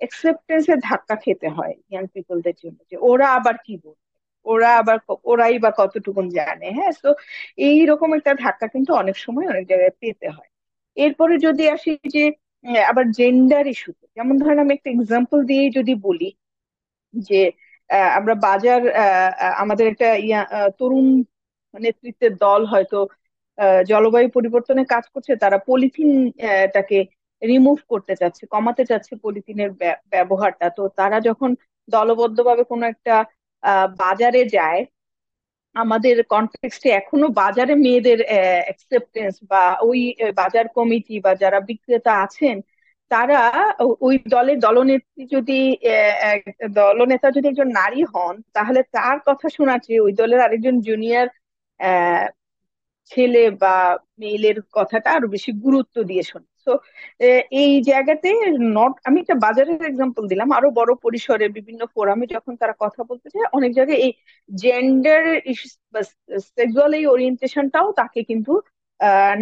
অ্যাকসেপ্টেন্সের 0.00 0.78
ধাক্কা 0.82 1.16
খেতে 1.24 1.48
হয় 1.48 1.74
ইয়াং 1.90 2.04
পিপলদের 2.14 2.56
জন্য, 2.62 2.78
যে 2.90 2.96
ওরা 3.10 3.26
আবার 3.38 3.56
কি 3.66 3.74
বলবে? 3.84 4.00
ওরা 4.46 4.70
আবার 4.80 4.98
ওরাই 5.24 5.56
বা 5.58 5.70
কতটুকুন 5.80 6.26
জানে 6.38 6.68
হ্যাঁ? 6.78 6.92
তো 7.02 7.10
এইরকম 7.68 8.10
একটা 8.18 8.32
ধাক্কা 8.36 8.66
কিন্তু 8.74 8.90
অনেক 8.94 9.16
সময় 9.24 9.46
অনেক 9.52 9.64
জায়গায় 9.70 9.94
পেতে 10.00 10.28
হয়। 10.28 10.50
এরপরে 10.96 11.34
যদি 11.46 11.64
আসি 11.74 11.90
যে 12.14 12.22
আবার 12.86 13.06
জেন্ডার 13.18 13.64
ইস্যুতে 13.66 14.06
যেমন 14.16 14.34
ধরেন 14.38 14.58
আমি 14.58 14.72
একটা 14.74 14.90
এক্সাম্পল 14.92 15.38
দিয়ে 15.50 15.64
যদি 15.78 15.92
বলি 16.06 16.28
যে 17.14 17.40
আমরা 18.18 18.34
বাজার 18.44 18.80
আমাদের 19.58 19.86
একটা 19.88 20.06
ইয়া 20.22 20.40
তরুণ 20.78 21.06
নেতৃত্বের 21.74 22.32
দল 22.38 22.60
হয়তো 22.66 22.98
জলবায়ু 23.88 24.28
পরিবর্তনে 24.30 24.82
কাজ 24.86 25.04
করছে 25.14 25.32
তারা 25.36 25.58
পলিথিন 25.66 26.10
আহ, 26.42 26.66
টাকে 26.74 26.98
রিমুভ 27.42 27.78
করতে 27.88 28.12
চাচ্ছে 28.20 28.42
কমাতে 28.54 28.82
চাচ্ছে 28.90 29.12
পলিথিনের 29.24 29.70
ব্য- 29.74 30.00
ব্যবহারটা। 30.12 30.66
তো 30.76 30.82
তারা 30.98 31.16
যখন 31.28 31.50
দলবদ্ধভাবে 31.88 32.62
কোনো 32.66 32.84
একটা 32.92 33.14
বাজারে 33.98 34.42
যায় 34.50 34.80
আমাদের 35.76 36.14
কনটেক্সটে 36.30 36.88
এখনও 36.94 37.28
বাজারে 37.38 37.74
মেয়েদের 37.76 38.18
অ্যাকসেপ্টেন্স 38.66 39.34
বা 39.50 39.58
ওই 39.82 40.00
বাজার 40.36 40.66
কমিটি 40.76 41.14
বা 41.20 41.32
যারা 41.42 41.58
বিক্রেতা 41.68 42.12
আছেন 42.24 42.56
তারা 43.12 43.38
ওই 44.06 44.14
দলের 44.26 44.58
দলনেত্রী 44.60 45.22
যদি 45.34 45.58
দলনেতা 46.78 47.28
যদি 47.36 47.46
একজন 47.48 47.68
নারী 47.80 48.00
হন, 48.12 48.34
তাহলে 48.54 48.80
তার 48.96 49.16
কথা 49.26 49.46
শোনার 49.56 49.80
চেয়ে 49.86 50.04
ওই 50.06 50.12
দলের 50.20 50.40
আরেকজন 50.40 50.74
জুনিয়র 50.88 51.26
ছেলে 53.10 53.42
বা 53.62 53.74
মেয়ের 54.20 54.56
কথাটা 54.72 55.08
আরও 55.16 55.26
বেশি 55.28 55.50
গুরুত্ব 55.64 55.96
দিয়ে 56.10 56.24
শোনে। 56.30 56.48
তো 56.66 56.72
এই 57.62 57.72
জায়গাতে 57.82 58.28
নট 58.76 58.94
আমি 59.08 59.18
একটা 59.20 59.36
বাজারের 59.44 59.80
এক্সাম্পল 59.84 60.22
দিলাম। 60.28 60.48
আরও 60.52 60.68
বড় 60.70 60.90
পরিসরে 61.04 61.46
বিভিন্ন 61.48 61.80
ফোরামে 61.94 62.26
যখন 62.34 62.52
তারা 62.60 62.74
কথা 62.80 63.00
বলতে 63.10 63.28
চায় 63.32 63.46
অনেক 63.52 63.70
জায়গায় 63.78 64.00
এই 64.06 64.12
জেন্ডার 64.50 65.22
সেক্সুয়াল 66.50 66.92
এই 66.94 67.04
ওরিয়েন্টেশনটাও 67.06 67.88
তাকে 68.00 68.20
কিন্তু 68.30 68.52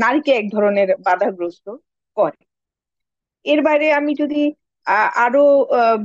নারীকে 0.02 0.32
এক 0.32 0.46
ধরনের 0.52 0.88
বাধাগ্রস্ত 1.06 1.66
করে। 2.16 2.40
এর 3.44 3.60
বাইরে 3.66 3.86
আমি 4.00 4.12
যদি 4.22 4.40
আরও 5.24 5.44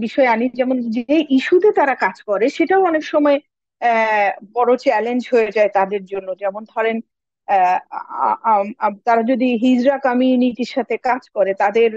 বিষয় 0.05 0.27
আনি, 0.33 0.45
যেমন 0.59 0.77
যে 0.95 1.03
ইস্যুতে 1.37 1.69
তারা 1.79 1.95
কাজ 2.05 2.17
করে, 2.29 2.45
সেটাও 2.57 2.81
অনেক 2.91 3.03
সময় 3.13 3.37
বড় 4.57 4.71
চ্যালেঞ্জ 4.85 5.21
হয়ে 5.33 5.49
যায় 5.55 5.69
তাদের 5.77 6.01
জন্য। 6.11 6.27
যেমন 6.43 6.63
ধরেন 6.73 6.97
তারা 9.07 9.21
যদি 9.31 9.47
হিজড়া 9.63 9.97
কমিউনিটির 10.07 10.71
সাথে 10.75 10.95
কাজ 11.09 11.23
করে, 11.35 11.51
তাদের 11.63 11.89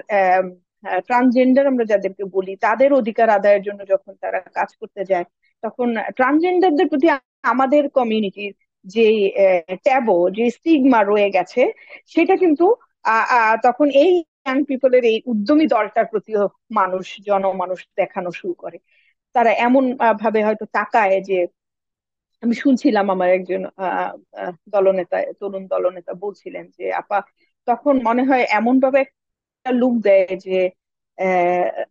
ট্রান্সজেন্ডার 1.07 1.71
আমরা 1.73 1.85
যাদেরকে 1.93 2.25
বলি, 2.37 2.53
তাদের 2.67 2.91
অধিকার 3.01 3.29
আদায়ের 3.39 3.63
জন্য 3.69 3.81
যখন 3.93 4.13
তারা 4.23 4.39
কাজ 4.59 4.71
করতে 4.81 5.03
যায়, 5.11 5.27
তখন 5.63 5.89
ট্রান্সজেন্ডারদের 6.19 6.91
প্রতি 6.93 7.07
আমাদের 7.53 7.83
কমিউনিটির 7.99 8.53
যে 8.87 9.07
ট্যাবো, 9.87 10.17
যে 10.37 10.45
স্টিগমা 10.57 11.01
রয়ে 11.03 11.29
গেছে, 11.37 11.63
সেটা 12.15 12.35
কিন্তু 12.43 12.67
তখন 13.67 13.89
এই 14.05 14.13
ইয়াং 14.49 14.59
পিপলের 14.65 15.05
এই 15.05 15.19
উদ্যমী 15.27 15.67
দলটার 15.67 16.07
প্রতিও 16.07 16.43
মানুষ, 16.75 17.07
জনমানুষ 17.27 17.81
দেখানো 17.97 18.31
শুরু 18.33 18.55
করে। 18.55 18.77
তারা 19.35 19.51
এমন 19.59 19.85
ভাবে 20.21 20.41
হয়তো 20.45 20.65
তাকায় 20.73 21.17
যে, 21.23 21.39
আমি 22.43 22.55
শুনছিলাম 22.55 23.07
আমার 23.11 23.29
একজন 23.31 23.63
দলনেতা, 24.69 25.17
তরুণ 25.41 25.65
দলনেতা 25.67 26.13
বলছিলেন 26.15 26.65
যে, 26.79 26.85
আপা, 26.93 27.19
তখন 27.69 27.95
মনে 28.05 28.23
হয় 28.25 28.45
এমন 28.51 28.75
ভাবে 28.81 28.99
একটা 29.01 29.71
লুক 29.73 29.95
দেয় 30.03 30.27
যে 30.39 30.57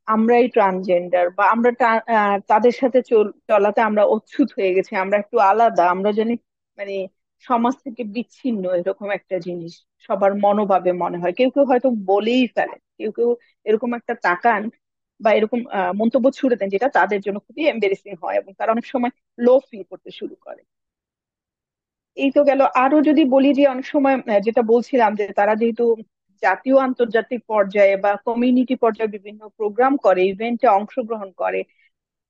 আমরাই 0.06 0.46
ট্রান্সজেন্ডার 0.48 1.26
বা 1.30 1.44
আমরা 1.46 1.72
তাদের 2.48 2.72
সাথে 2.72 3.00
চল- 3.02 3.36
চলাতে 3.48 3.80
আমরা 3.82 4.04
অচ্ছুত 4.06 4.48
হয়ে 4.58 4.74
গেছি, 4.74 4.92
আমরা 4.96 5.18
একটু 5.18 5.38
আলাদা, 5.42 5.84
আমরা 5.90 6.10
জানি 6.12 6.34
মানে 6.78 6.94
সমাজ 7.46 7.76
থেকে 7.86 8.02
বিচ্ছিন্ন 8.16 8.64
এরকম 8.80 9.08
একটা 9.18 9.36
জিনিস 9.40 9.74
সবার 10.10 10.32
মনোভাবে 10.44 10.92
মনে 11.04 11.18
হয়। 11.18 11.34
কেউ 11.34 11.50
কেউ 11.56 11.66
হয়তো 11.72 11.90
বলেই 12.08 12.44
ফেলে, 12.56 12.78
কেউ 12.98 13.10
কেউ 13.12 13.30
এরকম 13.66 13.90
একটা 14.00 14.14
তাকান 14.24 14.62
বা 15.20 15.30
এরকম 15.34 15.60
মন্তব্য 16.02 16.26
ছুড়ে 16.38 16.56
দেন 16.60 16.70
যেটা 16.76 16.88
তাদের 16.98 17.20
জন্য 17.26 17.38
খুবই 17.46 17.64
এম্বারেসিং 17.68 18.14
হয় 18.24 18.38
এবং 18.38 18.52
তারা 18.60 18.74
অনেক 18.76 18.86
সময় 18.94 19.12
লো 19.40 19.54
ফিল 19.68 19.84
করতে 19.92 20.10
শুরু 20.20 20.36
করে। 20.46 20.62
এই 22.18 22.30
তো 22.32 22.42
গেল। 22.50 22.62
আরও 22.78 22.98
যদি 23.10 23.24
বলি 23.34 23.50
যে 23.54 23.64
অনেক 23.68 23.86
সময় 23.94 24.16
যেটা 24.46 24.62
বলছিলাম 24.72 25.12
যে 25.20 25.26
তারা 25.40 25.54
যেহেতু 25.62 25.84
জাতীয় 26.44 26.78
আন্তর্জাতিক 26.88 27.42
পর্যায়ে 27.50 27.96
বা 28.04 28.12
কমিউনিটি 28.28 28.76
পর্যায়ে 28.84 29.14
বিভিন্ন 29.16 29.42
প্রোগ্রাম 29.58 29.94
করে 30.06 30.22
ইভেন্টে 30.26 30.68
অংশগ্রহণ 30.78 31.30
করে, 31.42 31.60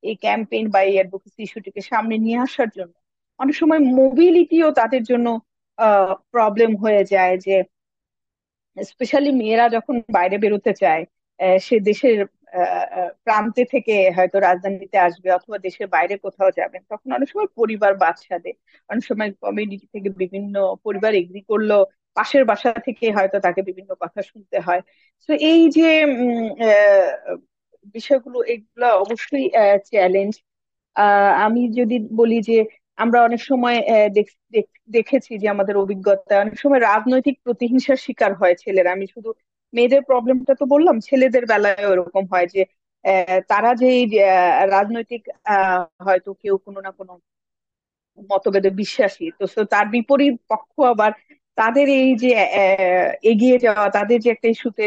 এই 0.03 0.15
ক্যাম্পেইন 0.23 0.65
বা 0.73 0.79
এই 0.83 0.95
অ্যাডভোকেসি 0.97 1.41
ইস্যুটিকে 1.43 1.81
সামনে 1.91 2.15
নিয়ে 2.25 2.39
আসার 2.45 2.69
জন্য 2.77 2.93
অনেক 3.39 3.55
সময় 3.55 3.81
মোবিলিটিও 3.99 4.67
তাদের 4.79 5.01
জন্য 5.03 5.27
প্রবলেম 6.33 6.71
হয়ে 6.83 7.01
যায় 7.05 7.35
যে 7.45 7.55
স্পেশালি 8.77 9.31
মেয়েরা 9.33 9.65
যখন 9.69 9.95
বাইরে 10.09 10.35
বেরোতে 10.43 10.71
চায় 10.81 11.03
সে 11.59 11.75
দেশের 11.89 12.17
প্রান্তে 13.25 13.63
থেকে 13.73 13.93
হয়তো 14.17 14.37
রাজধানীতে 14.39 14.97
আসবে 15.07 15.27
অথবা 15.31 15.57
দেশের 15.59 15.87
বাইরে 15.95 16.15
কোথাও 16.25 16.49
যাবেন 16.59 16.81
তখন 16.91 17.09
অনেক 17.13 17.27
সময় 17.33 17.49
পরিবার 17.59 17.91
বাদশা 18.03 18.37
দেয় 18.43 18.57
অনেক 18.89 19.03
সময় 19.09 19.29
কমিউনিটি 19.43 19.87
থেকে 19.93 20.09
বিভিন্ন 20.21 20.55
পরিবার 20.85 21.11
এগ্রি 21.15 21.41
করল, 21.49 21.71
পাশের 22.17 22.43
বাসা 22.45 22.69
থেকে 22.87 23.05
হয়তো 23.17 23.37
তাকে 23.45 23.61
বিভিন্ন 23.69 23.91
কথা 24.03 24.19
শুনতে 24.31 24.57
হয়। 24.59 24.81
তো 25.29 25.31
এই 25.49 25.61
যে 25.69 25.87
বিষয়গুলো, 27.95 28.37
এগুলো 28.45 28.87
অবশ্যই 29.03 29.45
চ্যালেঞ্জ 29.89 30.33
আমি 31.45 31.61
যদি 31.79 31.95
বলি 32.19 32.35
যে 32.49 32.57
আমরা 32.97 33.17
অনেক 33.23 33.41
সময় 33.43 33.77
দেখেছি 34.95 35.31
যে 35.41 35.47
আমাদের 35.55 35.75
অভিজ্ঞতা, 35.77 36.33
অনেক 36.43 36.55
সময় 36.63 36.81
রাজনৈতিক 36.83 37.35
প্রতিহিংসার 37.45 38.03
শিকার 38.05 38.31
হয় 38.41 38.55
ছেলেরা। 38.63 38.89
আমি 38.95 39.05
শুধু 39.15 39.29
মেয়েদের 39.73 40.01
প্রবলেমটা 40.09 40.53
তো 40.61 40.65
বললাম, 40.73 40.95
ছেলেদের 41.07 41.43
বেলায় 41.51 41.77
এরকম 41.85 42.23
হয় 42.33 42.47
যে 42.55 42.61
তারা 43.49 43.69
যে 43.81 43.89
রাজনৈতিক 44.75 45.21
হয়তো 46.05 46.29
কেউ 46.41 46.55
কোনো 46.65 46.79
না 46.85 46.91
কোনো 46.99 47.13
মতভেদে 48.29 48.69
বিশ্বাসী, 48.81 49.25
তো 49.39 49.43
তার 49.73 49.85
বিপরীত 49.95 50.35
পক্ষ 50.51 50.73
আবার 50.93 51.11
তাদের 51.57 51.87
এই 51.99 52.09
যে 52.23 52.29
এগিয়ে 53.31 53.57
যাওয়া, 53.65 53.85
তাদের 53.97 54.17
যে 54.23 54.29
একটা 54.31 54.47
ইস্যুতে 54.53 54.85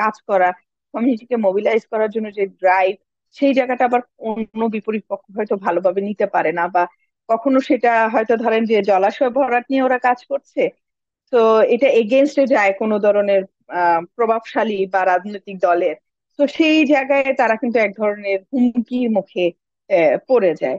কাজ 0.00 0.14
করা, 0.28 0.48
কমিউনিটিকে 0.94 1.36
মোবিলাইজ 1.46 1.82
করার 1.92 2.10
জন্য 2.14 2.26
যে 2.38 2.44
ড্রাইভ 2.60 2.94
সেই 3.36 3.52
জায়গাটা 3.58 3.84
আবার 3.88 4.00
অন্য 4.28 4.60
বিপরীত 4.74 5.04
পক্ষ 5.10 5.24
হয়তো 5.36 5.54
ভালোভাবে 5.66 6.00
নিতে 6.08 6.26
পারে 6.34 6.50
না 6.52 6.64
বা 6.74 6.82
কখনো 7.32 7.58
সেটা 7.70 7.92
হয়তো 8.14 8.34
ধরেন 8.44 8.62
যে 8.70 8.76
জলাশয় 8.90 9.32
ভরাট 9.36 9.64
নিয়ে 9.70 9.82
ওরা 9.84 9.98
কাজ 10.06 10.18
করছে। 10.30 10.62
তো 11.32 11.38
এটা 11.74 11.88
এগেনস্টে 12.02 12.44
যায় 12.54 12.72
কোনো 12.80 12.96
ধরনের 13.06 13.42
প্রভাবশালী 14.16 14.78
বা 14.94 15.00
রাজনৈতিক 15.04 15.56
দলের। 15.66 15.96
তো 16.38 16.42
সেই 16.56 16.78
জায়গায় 16.92 17.28
তারা 17.40 17.54
কিন্তু 17.62 17.78
এক 17.80 17.92
ধরনের 18.00 18.38
হুমকির 18.52 19.08
মুখে 19.16 19.44
পড়ে 20.28 20.52
যায়। 20.62 20.78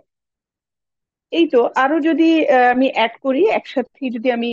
এই 1.31 1.45
তো, 1.53 1.59
আরও 1.75 1.95
যদি 2.07 2.23
আমি 2.73 2.87
অ্যাড 2.95 3.13
করি 3.25 3.41
একসাথে 3.51 4.03
যদি 4.15 4.27
আমি 4.37 4.49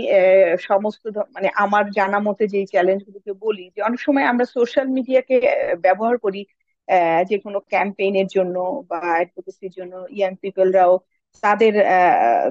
সমস্ত 0.69 1.03
মানে 1.35 1.49
আমার 1.65 1.85
জানা 1.99 2.19
মতে 2.29 2.45
যে 2.55 2.61
চ্যালেঞ্জ 2.73 3.01
গুলোকে 3.07 3.33
বলি, 3.45 3.65
যে 3.75 3.81
অনেক 3.89 4.01
সময় 4.07 4.27
আমরা 4.33 4.45
সোশ্যাল 4.57 4.87
মিডিয়াকে 4.97 5.37
ব্যবহার 5.85 6.17
করি 6.25 6.41
যে 7.31 7.37
কোনো 7.45 7.59
ক্যাম্পেইনের 7.73 8.29
জন্য 8.37 8.57
বা 8.91 8.99
অ্যাডভোকেসির 9.09 9.73
জন্য 9.79 9.95
ইয়াং 10.17 10.33
পিপলরাও 10.43 10.93
তাদের 11.43 11.73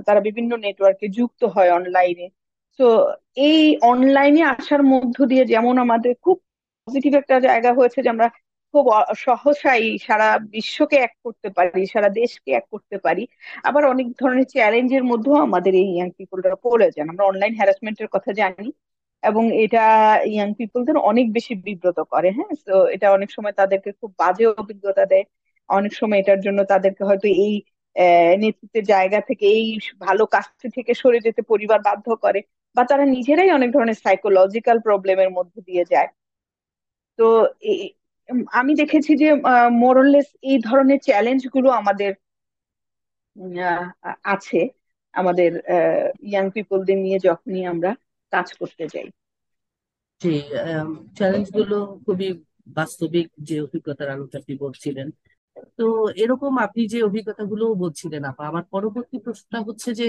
তারা 0.08 0.20
বিভিন্ন 0.28 0.52
নেটওয়ার্কে 0.58 1.08
যুক্ত 1.18 1.42
হয় 1.56 1.72
অনলাইনে 1.72 2.28
তো 2.80 2.86
এই 3.40 3.60
অনলাইনে 3.84 4.42
আসার 4.54 4.82
মধ্য 4.94 5.18
দিয়ে 5.26 5.44
যেমন 5.46 5.76
আমাদের 5.86 6.12
খুব 6.24 6.38
পজিটিভ 6.88 7.12
একটা 7.16 7.36
জায়গা 7.48 7.72
হয়েছে 7.74 8.00
যে 8.02 8.10
আমরা 8.10 8.28
খুব 8.74 8.86
সহসাই 9.26 9.84
সারা 10.08 10.26
বিশ্বকে 10.56 10.98
এক 10.98 11.14
করতে 11.26 11.48
পারি, 11.58 11.82
সারা 11.94 12.10
দেশকে 12.12 12.50
এক 12.52 12.66
করতে 12.74 12.96
পারি। 13.06 13.24
আবার 13.64 13.84
অনেক 13.86 14.08
ধরনের 14.22 14.48
চ্যালেঞ্জের 14.54 15.04
মধ্যেও 15.12 15.36
আমাদের 15.48 15.74
এই 15.76 15.88
ইয়াং 15.94 16.10
পিপলরা 16.18 16.56
পড়ে 16.66 16.88
যান। 16.96 17.08
আমরা 17.10 17.26
অনলাইন 17.26 17.54
হ্যারাসমেন্টের 17.60 18.10
কথা 18.16 18.32
জানি 18.34 18.68
এবং 19.24 19.44
এটা 19.64 19.84
ইয়াং 20.26 20.50
পিপলদের 20.60 20.98
অনেক 21.10 21.26
বেশি 21.34 21.54
বিব্রত 21.66 22.00
করে 22.12 22.30
হ্যাঁ? 22.38 22.52
তো 22.68 22.74
এটা 22.96 23.08
অনেক 23.18 23.30
সময় 23.38 23.54
তাদেরকে 23.54 23.90
খুব 24.00 24.12
বাজে 24.20 24.46
অভিজ্ঞতা 24.54 25.04
দেয়। 25.06 25.26
অনেক 25.70 25.94
সময় 26.00 26.20
এটার 26.22 26.40
জন্য 26.46 26.60
তাদেরকে 26.66 27.04
হয়তো 27.10 27.28
এই 27.40 27.54
নেতৃত্বের 28.44 28.86
জায়গা 28.86 29.20
থেকে 29.22 29.46
এই 29.58 29.68
ভালো 30.00 30.24
কাজটি 30.26 30.68
থেকে 30.78 30.92
সরে 31.02 31.20
যেতে 31.26 31.42
পরিবার 31.52 31.80
বাধ্য 31.88 32.08
করে, 32.16 32.40
বা 32.76 32.84
তারা 32.90 33.06
নিজেরাই 33.16 33.50
অনেক 33.58 33.70
ধরনের 33.72 33.98
সাইকোলজিক্যাল 34.06 34.78
প্রবলেমের 34.80 35.32
মধ্যে 35.38 35.60
দিয়ে 35.62 35.84
যায়। 35.92 36.10
তো 37.20 37.28
আমি 38.52 38.72
দেখেছি 38.76 39.12
যে 39.16 39.30
মোরলেস 39.84 40.28
এই 40.42 40.58
ধরনের 40.60 41.00
চ্যালেঞ্জগুলো 41.00 41.70
আমাদের 41.82 42.12
আছে। 44.26 44.60
আমাদের 45.14 45.52
ইয়াং 46.30 46.46
পিপলদের 46.56 46.98
নিয়ে 46.98 47.20
যখনই 47.20 47.64
আমরা 47.66 47.92
কাজ 48.34 48.48
করতে 48.60 48.84
যাই। 48.94 49.08
চ্যালেঞ্জগুলো 51.18 51.78
খুবই 52.06 52.30
বাস্তবিক 52.78 53.28
যে 53.48 53.56
অভিজ্ঞতার 53.62 54.10
আলোকে 54.10 54.36
আপনি 54.38 54.54
বলছিলেন। 54.66 55.08
তো 55.80 55.84
এরকম 56.22 56.54
আপনি 56.66 56.82
যে 56.94 57.00
অভিজ্ঞতাগুলো 57.04 57.66
বলছিলেন, 57.84 58.22
আপা, 58.32 58.44
আমার 58.52 58.66
পরবর্তী 58.74 59.18
প্রশ্নটা 59.26 59.60
হচ্ছে 59.68 59.90
যে 60.00 60.08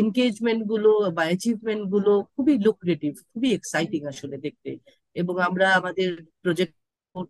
এনগেজমেন্টগুলো 0.00 0.88
বা 1.16 1.22
অ্যাচিভমেন্টগুলো 1.28 2.10
খুবই 2.34 2.54
লুক্রেটিভ 2.66 3.12
খুবই 3.30 3.48
এক্সাইটিং 3.54 4.00
আসলে 4.12 4.36
দেখতে। 4.46 4.70
এবং 5.16 5.34
আমরা 5.48 5.66
আমাদের 5.80 6.10
প্রজেক্ট 6.42 6.74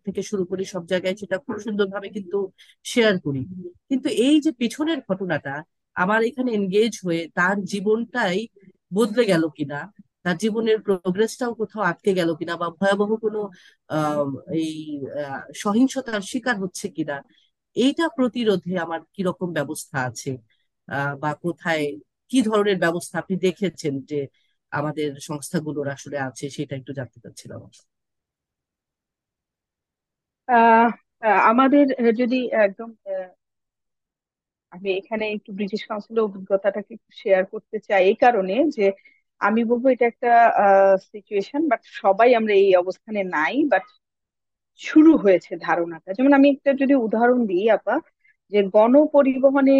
থেকে 0.05 0.21
শুরু 0.29 0.43
করি 0.51 0.63
সব 0.73 0.83
জায়গায় 0.91 1.15
সেটা 1.21 1.37
খুব 1.45 1.55
সুন্দরভাবে 1.65 2.07
কিন্তু 2.17 2.37
শেয়ার 2.85 3.15
করি। 3.25 3.41
কিন্তু 3.89 4.07
এই 4.25 4.35
যে 4.45 4.51
পেছনের 4.59 4.99
ঘটনাটা, 5.07 5.53
আমার 5.95 6.19
এখানে 6.29 6.49
এনগেজ 6.53 6.93
হয়ে 7.05 7.21
তার 7.37 7.55
জীবনটাই 7.71 8.39
বদলে 8.91 9.23
গেল 9.31 9.43
কিনা 9.57 9.79
তার 10.25 10.35
জীবনের 10.43 10.77
প্রোগ্রেসটাও 10.85 11.51
কোথাও 11.61 11.83
আটকে 11.91 12.11
গেল 12.19 12.29
কিনা 12.39 12.53
বা 12.61 12.67
ভয়াবহ 12.79 13.09
কোনো 13.23 13.39
এই 14.55 14.69
সহিংসতার 15.63 16.21
শিকার 16.31 16.55
হচ্ছে 16.63 16.85
কিনা, 16.97 17.15
এইটা 17.75 18.05
প্রতিরোধে 18.17 18.71
আমার 18.85 19.01
কীরকম 19.15 19.49
ব্যবস্থা 19.57 19.97
আছে? 20.09 20.29
বা 21.23 21.29
কোথায়, 21.45 21.83
কি 22.31 22.37
ধরনের 22.47 22.77
ব্যবস্থা 22.85 23.15
আপনি 23.21 23.35
দেখেছেন 23.47 23.93
যে 24.11 24.19
আমাদের 24.71 25.09
সংস্থাগুলোর 25.27 25.87
আসলে 25.95 26.17
আছে? 26.27 26.45
সেটা 26.57 26.73
একটু 26.79 26.91
জানতে 26.99 27.17
চাচ্ছিলাম 27.23 27.61
আমাদের 31.49 31.85
যদি 32.19 32.37
একদম 32.65 32.89
আমি 34.71 34.89
এখানে 34.99 35.25
একটু 35.35 35.49
ব্রিটিশ 35.57 35.81
কাউন্সিলের 35.89 36.25
অভিজ্ঞতাটাকে 36.27 36.93
শেয়ার 37.21 37.43
করতে 37.53 37.77
চাই 37.87 38.01
এই 38.09 38.17
কারণে 38.23 38.55
যে 38.77 38.85
আমি 39.41 39.61
বলব 39.69 39.85
এটা 39.93 40.05
একটা 40.11 40.31
সিচুয়েশন 41.11 41.61
বাট 41.71 41.81
সবাই 42.01 42.29
আমরা 42.39 42.53
এই 42.63 42.69
অবস্থানে 42.81 43.21
নাই 43.37 43.55
বাট 43.73 43.85
শুরু 44.81 45.11
হয়েছে 45.23 45.51
ধারণাটা। 45.67 46.09
যেমন 46.17 46.31
আমি 46.39 46.47
একটা 46.55 46.71
যদি 46.81 46.93
উদাহরণ 47.05 47.39
দিই, 47.51 47.67
আপা, 47.77 47.95
যে 48.51 48.59
গণপরিবহনে 48.75 49.77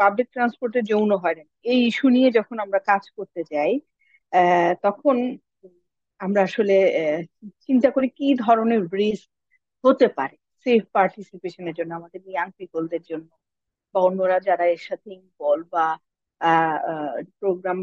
পাবলিক 0.00 0.28
ট্রান্সপোর্টে 0.34 0.80
যৌন 0.90 1.10
হয়রানি, 1.22 1.52
এই 1.72 1.80
ইস্যু 1.88 2.06
নিয়ে 2.16 2.28
যখন 2.38 2.56
আমরা 2.64 2.80
কাজ 2.90 3.02
করতে 3.16 3.40
যাই 3.52 3.72
তখন 4.86 5.16
আমরা 6.20 6.40
আসলে 6.48 6.76
চিন্তা 7.66 7.88
করি 7.94 8.08
কি 8.18 8.26
ধরনের 8.44 8.82
রিস্ক 9.00 9.28
হতে 9.84 10.06
পারে 10.18 10.36
সেফ 10.66 10.82
পার্টিসিপেশনের 10.96 11.74
জন্য, 11.78 11.90
আমাদের 12.00 12.20
ইয়াং 12.30 12.48
পিপলদের 12.58 13.02
জন্য, 13.10 13.28
বা 13.94 13.98
অন্যরা 14.08 14.38
যারা 14.48 14.64
এর 14.74 14.82
সাথে 14.88 15.08
ইনভলভ 15.18 15.66
বা 15.74 15.86
প্রোগ্রাম 17.40 17.78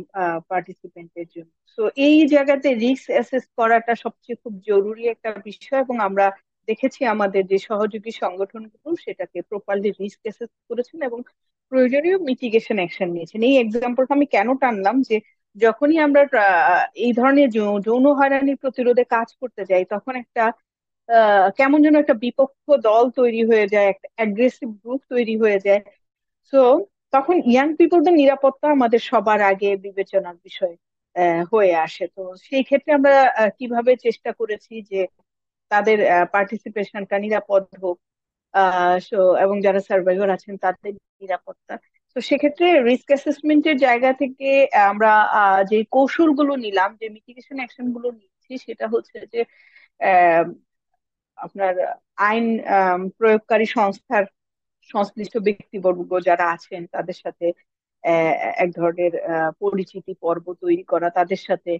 পার্টিসিপেন্টের 0.51 1.27
জন্য। 1.35 1.51
তো 1.77 1.83
এই 2.07 2.17
জায়গাতে 2.33 2.69
রিস্ক 2.83 3.07
অ্যাসেস 3.15 3.43
করাটা 3.59 3.93
সবচেয়ে 4.03 4.37
খুব 4.43 4.53
জরুরি 4.69 5.03
একটা 5.13 5.29
বিষয় 5.49 5.79
এবং 5.85 5.95
আমরা 6.07 6.25
দেখেছি 6.67 7.01
আমাদের 7.13 7.43
যে 7.51 7.57
সহযোগী 7.69 8.11
সংগঠনগুলো 8.23 8.89
সেটাকে 9.05 9.37
প্রপারলি 9.49 9.89
রিস্ক 9.91 10.19
অ্যাসেস 10.25 10.51
করেছেন 10.69 10.99
এবং 11.09 11.19
প্রয়োজনীয় 11.71 12.17
মিটিগেশন 12.29 12.77
অ্যাকশন 12.81 13.07
নিয়েছেন। 13.15 13.39
এই 13.49 13.55
এক্সাম্পলটা 13.57 14.13
আমি 14.15 14.27
কেন 14.35 14.47
টানলাম 14.61 14.95
যে 15.09 15.17
যখনই 15.55 15.97
আমরা 16.07 16.21
এই 17.05 17.11
ধরনের 17.19 17.47
যৌন 17.87 18.05
হয়রানি 18.19 18.53
প্রতিরোধে 18.63 19.03
কাজ 19.15 19.27
করতে 19.41 19.61
যাই, 19.69 19.83
তখন 19.93 20.13
একটা 20.23 20.43
কেমন 21.59 21.79
যেন 21.85 21.95
একটা 22.03 22.15
বিপক্ষ 22.25 22.65
দল 22.87 23.05
তৈরি 23.19 23.41
হয়ে 23.51 23.65
যায়, 23.73 23.87
একটা 23.93 24.07
অ্যাগ্রেসিভ 24.17 24.69
গ্রুপ 24.81 25.01
তৈরি 25.13 25.35
হয়ে 25.43 25.59
যায়। 25.65 25.81
সো 26.53 26.61
তখন 27.13 27.35
ইয়াং 27.51 27.67
পিপলদের 27.79 28.15
নিরাপত্তা 28.21 28.67
আমাদের 28.77 29.01
সবার 29.11 29.39
আগে 29.51 29.69
বিবেচনার 29.85 30.37
বিষয় 30.47 30.75
হয়ে 31.51 31.73
আসে। 31.85 32.03
তো 32.15 32.21
সেই 32.47 32.63
ক্ষেত্রে 32.67 32.91
আমরা 32.99 33.15
কীভাবে 33.59 33.91
চেষ্টা 34.05 34.31
করেছি 34.39 34.73
যে 34.91 34.99
তাদের 35.71 35.97
পার্টিসিপেশনটা 36.33 37.15
নিরাপদ 37.25 37.63
হোক 37.83 37.97
এবং 39.43 39.55
যারা 39.65 39.79
সার্ভাইভার 39.89 40.29
আছেন 40.37 40.55
তাদের 40.65 40.93
নিরাপত্তা। 41.21 41.73
তো 42.15 42.17
সেক্ষেত্রে 42.29 42.67
রিস্ক 42.89 43.07
অ্যাসেসমেন্টের 43.11 43.77
জায়গা 43.85 44.09
থেকে 44.21 44.47
আমরা 44.91 45.11
যে 45.71 45.77
কৌশলগুলো 45.95 46.53
নিলাম, 46.65 46.89
যে 47.01 47.05
মিটিগেশন 47.15 47.57
অ্যাকশনগুলো 47.61 48.07
নিচ্ছি, 48.19 48.53
সেটা 48.65 48.85
হচ্ছে 48.93 49.17
যে 49.33 49.41
আপনার 51.37 51.73
আইন 52.29 52.45
প্রয়োগকারী 53.17 53.65
সংস্থার 53.77 54.23
সংশ্লিষ্ট 54.89 55.35
ব্যক্তিবর্গ 55.47 56.11
যারা 56.29 56.45
আছেন, 56.55 56.81
তাদের 56.95 57.17
সাথে 57.23 57.45
এক 58.63 58.69
ধরনের 58.79 59.13
পরিচিতি 59.63 60.13
পর্ব 60.23 60.45
তৈরি 60.63 60.83
করা, 60.91 61.07
তাদের 61.19 61.41
সাথে 61.47 61.71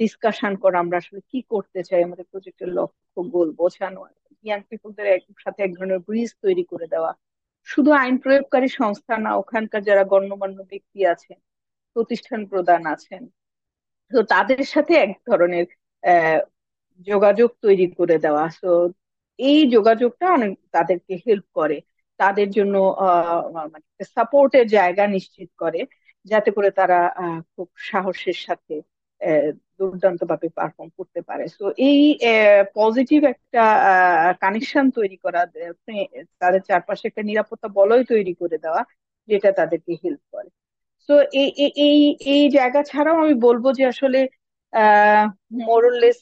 ডিসকাশন 0.00 0.52
করা, 0.62 0.76
আমরা 0.84 0.96
আসলে 1.02 1.20
কি 1.30 1.38
করতে 1.52 1.80
চাই, 1.88 2.00
আমাদের 2.06 2.26
প্রজেক্টের 2.32 2.70
লক্ষ্য 2.78 3.20
গোল 3.34 3.48
বোঝানো 3.60 4.00
ইয়াং 4.44 4.60
পিপলদের 4.70 5.06
সাথে 5.44 5.60
এক 5.66 5.72
ধরনের 5.78 6.00
ব্রিজ 6.08 6.30
তৈরি 6.44 6.64
করে 6.72 6.86
দেওয়া। 6.94 7.10
শুধু 7.68 7.90
আইন 8.02 8.14
প্রয়োগকারী 8.24 8.68
সংস্থা 8.80 9.14
না, 9.24 9.30
ওখানকার 9.42 9.80
যারা 9.88 10.02
গণ্যমান্য 10.12 10.58
ব্যক্তি 10.72 11.00
আছেন, 11.12 11.38
প্রতিষ্ঠান 11.96 12.40
প্রদান 12.52 12.82
আছেন, 12.94 13.22
তো 14.12 14.18
তাদের 14.34 14.62
সাথে 14.74 14.92
এক 15.04 15.12
ধরনের 15.28 15.66
যোগাযোগ 17.06 17.50
তৈরি 17.64 17.86
করে 17.98 18.16
দেওয়া। 18.24 18.44
তো 18.62 18.70
এই 19.38 19.60
যোগাযোগটা 19.76 20.26
অনেক 20.36 20.52
তাদেরকে 20.76 21.12
হেল্প 21.26 21.46
করে। 21.58 21.76
তাদের 22.20 22.48
জন্য 22.56 22.74
আহ 23.04 23.40
মানে 23.66 23.86
সাপোর্টের 24.16 24.66
জায়গা 24.70 25.04
নিশ্চিত 25.08 25.50
করে, 25.62 25.80
যাতে 26.26 26.50
করে 26.56 26.68
তারা 26.78 26.98
খুব 27.52 27.68
সাহসের 27.88 28.38
সাথে 28.46 28.74
দুর্দান্ত 29.78 30.20
ভাবে 30.30 30.48
পারফর্ম 30.56 30.90
করতে 30.98 31.20
পারে। 31.28 31.44
তো 31.56 31.66
এই 31.82 32.00
পজিটিভ 32.76 33.20
একটা 33.34 33.62
কানেকশন 34.42 34.84
তৈরি 34.94 35.16
করা 35.24 35.40
তাদের 36.42 36.62
চারপাশে 36.68 37.04
একটা 37.08 37.22
নিরাপত্তা 37.22 37.68
বলয় 37.78 38.02
তৈরি 38.04 38.32
করে 38.40 38.56
দেওয়া, 38.64 38.82
যেটা 39.28 39.50
তাদেরকে 39.52 39.92
হেল্প 40.04 40.22
করে। 40.34 40.48
তো 41.08 41.14
এই 41.34 41.48
এই 42.28 42.42
জায়গা 42.50 42.80
ছাড়াও 42.90 43.16
আমি 43.18 43.34
বলব 43.46 43.64
যে 43.78 43.84
আসলে 43.92 44.18
মোরলেস 45.60 46.18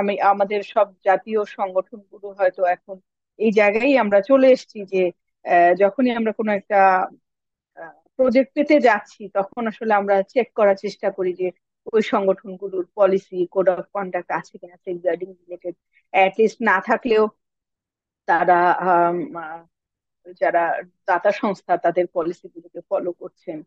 আমি, 0.00 0.14
আমাদের 0.32 0.60
সব 0.74 0.86
জাতীয় 1.04 1.40
সংগঠনগুলো 1.56 2.26
হয়তো 2.38 2.62
এখন 2.74 2.96
এই 3.38 3.50
জায়গায় 3.60 3.92
আমরা 4.04 4.18
চলে 4.30 4.46
এসেছি 4.50 4.78
যে 4.92 5.02
যখনই 5.82 6.12
আমরা 6.20 6.32
কোনো 6.38 6.50
একটা 6.58 6.78
প্রজেক্ট 8.18 8.50
পেতে 8.56 8.76
যাচ্ছি, 8.80 9.22
তখন 9.34 9.62
আসলে 9.70 9.92
আমরা 10.00 10.14
চেক 10.32 10.48
করার 10.58 10.76
চেষ্টা 10.84 11.08
করি 11.16 11.30
যে, 11.40 11.48
ওই 11.92 12.02
সংগঠনগুলোর 12.12 12.84
পলিসি 12.96 13.38
কোড 13.54 13.68
অফ 13.72 13.84
কন্ডাক্ট 13.94 14.30
আছে 14.38 14.54
কিনা 14.60 14.76
সেফগার্ডিং 14.86 15.28
রিলেটেড 15.40 15.74
অ্যাটলিস্ট 16.14 16.58
না 16.70 16.76
থাকলেও 16.88 17.24
তারা 18.28 18.58
যারা 20.40 20.62
দাতা 21.08 21.30
সংস্থা, 21.42 21.72
তাদের 21.84 22.04
পলিসি 22.14 22.46
গুলোকে 22.54 22.80
ফলো 22.90 23.10
করছেন। 23.20 23.58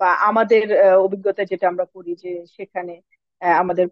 বা 0.00 0.08
আমাদের 0.28 0.64
অভিজ্ঞতা 0.98 1.42
যেটা 1.50 1.66
আমরা 1.72 1.86
করি 1.94 2.12
যে, 2.22 2.30
সেখানে 2.56 2.92
আমাদের 3.42 3.86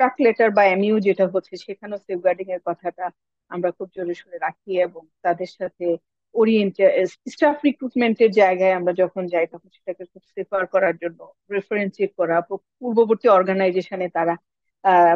কন্ট্রাক্ট 0.00 0.20
লেটার 0.26 0.50
বা 0.56 0.62
এমইউ 0.74 0.96
যেটা 1.08 1.24
হচ্ছে, 1.34 1.54
সেখানেও 1.64 1.98
সেফগার্ডিং 2.08 2.46
এর 2.54 2.62
কথাটা 2.68 3.04
আমরা 3.50 3.68
খুব 3.76 3.88
জোরে 3.96 4.14
সোরে 4.20 4.38
রাখি 4.46 4.72
এবং 4.86 5.02
তাদের 5.24 5.50
সাথে 5.58 5.86
ওরিয়েন্টে 6.34 6.84
স্টাফ 7.32 7.58
রিক্রুটমেন্টের 7.68 8.30
জায়গায় 8.40 8.74
আমরা 8.78 8.92
যখন 9.02 9.22
যাই, 9.32 9.46
তখন 9.52 9.68
সেটাকে 9.76 10.04
খুব 10.12 10.22
সেফার 10.34 10.62
করার 10.74 10.94
জন্য 11.02 11.20
রেফারেন্স 11.54 11.92
চেক 11.98 12.10
করা। 12.20 12.36
পূর্ববর্তী 12.80 13.26
অর্গানাইজেশনে 13.38 14.08
তারা 14.16 14.34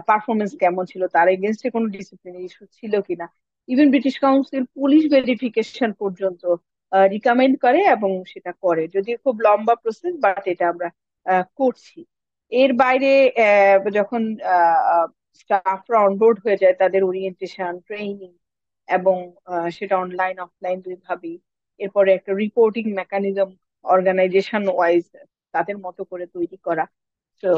পারফরমেন্স 0.09 0.53
কেমন 0.63 0.85
ছিল, 0.93 1.03
তার 1.15 1.27
এগেনস্টে 1.37 1.69
কোনো 1.77 1.87
ডিসিপ্লিনারি 1.97 2.45
ইস্যু 2.51 2.65
ছিল 2.79 2.93
কিনা। 3.09 3.27
Even 3.69 3.89
British 3.93 4.15
Council 4.25 4.63
police 4.79 5.03
verification 5.15 5.91
পর্যন্ত 6.03 6.43
রিকমেন্ড 7.15 7.55
করে 7.65 7.81
এবং 7.97 8.11
সেটা 8.33 8.53
করে। 8.65 8.83
যদিও 8.95 9.17
খুব 9.25 9.35
লম্বা 9.47 9.75
প্রসেস 9.83 10.15
বাট 10.25 10.43
এটা 10.53 10.65
আমরা 10.73 10.89
করছি। 11.59 11.99
এর 12.53 12.71
বাইরে 12.83 13.11
যখন 13.99 14.23
স্টাফরা 15.41 15.99
অনবোর্ড 16.01 16.37
হয়ে 16.45 16.61
যায়, 16.63 16.77
তাদের 16.83 17.03
ওরিয়েন্টেশন 17.05 17.73
ট্রেনিং 17.87 18.31
এবং 18.89 19.17
সেটা 19.77 19.95
অনলাইন 19.99 20.37
অফলাইন 20.47 20.79
দুই 20.87 20.97
ভাবেই 21.07 21.37
এরপরে 21.81 22.11
একটা 22.15 22.33
রিপোর্টিং 22.43 22.85
মেকানিজম 23.01 23.49
অর্গানাইজেশন 23.85 24.63
ওয়াইজ 24.71 25.05
তাদের 25.55 25.77
মতো 25.87 26.03
করে 26.11 26.25
তৈরি 26.35 26.59
করা। 26.67 26.85
তো 27.43 27.51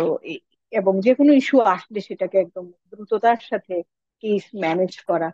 এবং 0.72 0.94
যে 1.06 1.12
কোনো 1.18 1.32
ইস্যু 1.40 1.56
আসলে 1.74 2.00
সেটাকে 2.08 2.36
একদম 2.40 2.66
দ্রুততার 2.90 3.40
সাথে 3.50 3.74
কেস 4.22 4.44
ম্যানেজ 4.64 4.92
করা। 5.08 5.28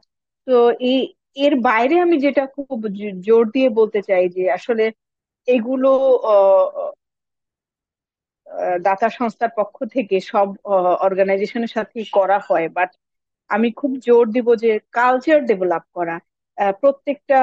তো 0.47 0.55
এই 0.83 1.01
এর 1.37 1.55
বাইরে 1.69 1.95
আমি 2.05 2.17
যেটা 2.27 2.43
খুব 2.57 2.79
জোর 3.27 3.45
দিয়ে 3.55 3.69
বলতে 3.79 4.01
চাই 4.09 4.25
যে 4.37 4.43
আসলে 4.59 4.85
এগুলো 5.49 5.89
দাতা 8.83 9.09
সংস্থার 9.19 9.53
পক্ষ 9.59 9.77
থেকে 9.95 10.17
সব 10.33 10.49
অর্গানাইজেশনের 11.07 11.75
সাথেই 11.77 12.07
করা 12.13 12.39
হয়। 12.49 12.69
বাট 12.69 12.91
আমি 13.51 13.69
খুব 13.81 13.93
জোর 14.07 14.25
দিব 14.37 14.49
যে 14.65 14.71
কালচার 14.93 15.39
ডেভেলপ 15.47 15.85
করা 15.97 16.17
প্রত্যেকটা 16.83 17.39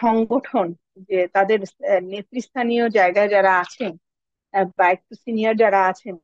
সংগঠন 0.00 0.66
যে 1.08 1.18
তাদের 1.36 1.58
নেতৃস্থানীয় 2.12 2.84
জায়গায় 2.98 3.28
যারা 3.28 3.52
আছেন 3.60 3.92
বা 4.78 4.84
একটু 4.96 5.12
সিনিয়র 5.24 5.54
যারা 5.56 5.80
আছেন, 5.90 6.14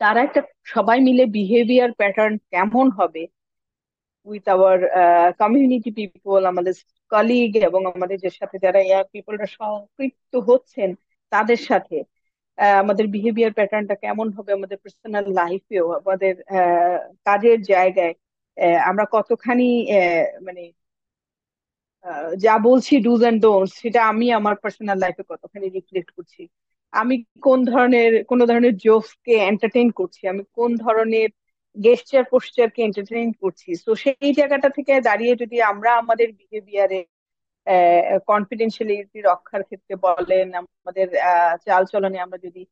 তারা 0.00 0.20
একটা 0.22 0.40
সবাই 0.74 0.98
মিলে 1.08 1.24
বিহেভিয়ার 1.36 1.90
প্যাটার্ন 2.00 2.34
কেমন 2.52 2.86
হবে 2.98 3.22
উইথ 4.26 4.44
আওয়ার 4.48 4.78
কমিউনিটি 5.40 5.90
পিপল 5.98 6.40
আমাদের 6.52 6.74
কলিগ 7.12 7.50
এবং 7.68 7.80
আমাদের 7.94 8.18
যে 8.24 8.30
সাথে 8.40 8.56
যারা 8.64 8.80
ইয়ার 8.80 9.06
পিপলরা 9.12 9.46
সম্পৃক্ত 9.58 10.32
হচ্ছেন, 10.48 10.90
তাদের 11.32 11.60
সাথে। 11.70 11.96
আমাদের 12.82 13.06
বিহেভিয়ার 13.14 13.56
প্যাটার্নটা 13.58 13.94
কেমন 14.04 14.26
হবে, 14.36 14.50
আমাদের 14.52 14.78
পার্সোনাল 14.84 15.24
লাইফেও 15.38 15.86
আমাদের 16.00 16.34
কাজের 17.26 17.58
জায়গায় 17.72 18.14
আমরা 18.90 19.04
কতখানি 19.14 19.64
মানে 20.46 20.62
যা 22.44 22.54
বলছি 22.68 22.92
ডুজ 23.06 23.22
এন্ড 23.28 23.38
ডোন্টস 23.42 23.72
সেটা 23.82 24.00
আমি 24.10 24.26
আমার 24.38 24.54
পার্সোনাল 24.62 24.98
লাইফে 24.98 25.22
কতখানি 25.30 25.66
রিফ্লেক্ট 25.68 26.10
করছি? 26.16 26.42
আমি 26.92 27.14
কোন 27.46 27.58
ধরনের 27.64 28.10
কোন 28.30 28.40
ধরনের 28.50 28.74
জোকসকে 28.84 29.34
এন্টারটেইন 29.50 29.88
করছি? 30.00 30.22
আমি 30.32 30.42
কোন 30.58 30.70
ধরনের 30.84 31.28
গেস্টার 31.76 32.24
পোস্টারকে 32.32 32.80
এন্টারটেইন 32.82 33.30
করছি? 33.42 33.68
তো 33.86 33.90
সেই 34.04 34.32
জায়গাটা 34.38 34.68
থেকে 34.76 34.92
দাঁড়িয়ে 35.08 35.32
যদি 35.42 35.56
আমরা 35.72 35.90
আমাদের 36.02 36.28
বিহেভিয়ারে 36.40 36.98
কনফিডেন্সিয়ালিটি 38.28 39.18
রক্ষার 39.22 39.62
ক্ষেত্রে 39.64 39.94
বলেন 40.06 40.46
আমাদের 40.60 41.08
আহ, 41.24 41.52
চালচলনে 41.66 42.18
আমরা 42.20 42.38
যদি 42.46 42.62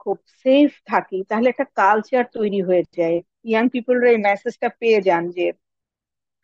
খুব 0.00 0.16
সেফ 0.42 0.70
থাকি 0.86 1.18
তাহলে 1.30 1.48
একটা 1.50 1.66
কালচার 1.78 2.24
তৈরি 2.36 2.60
হয়ে 2.62 2.84
যায়। 2.96 3.16
ইয়াং 3.48 3.64
পিপলরা 3.74 4.08
এই 4.10 4.20
মেসেজটা 4.26 4.68
পেয়ে 4.80 5.00
যান 5.08 5.24
যে 5.36 5.44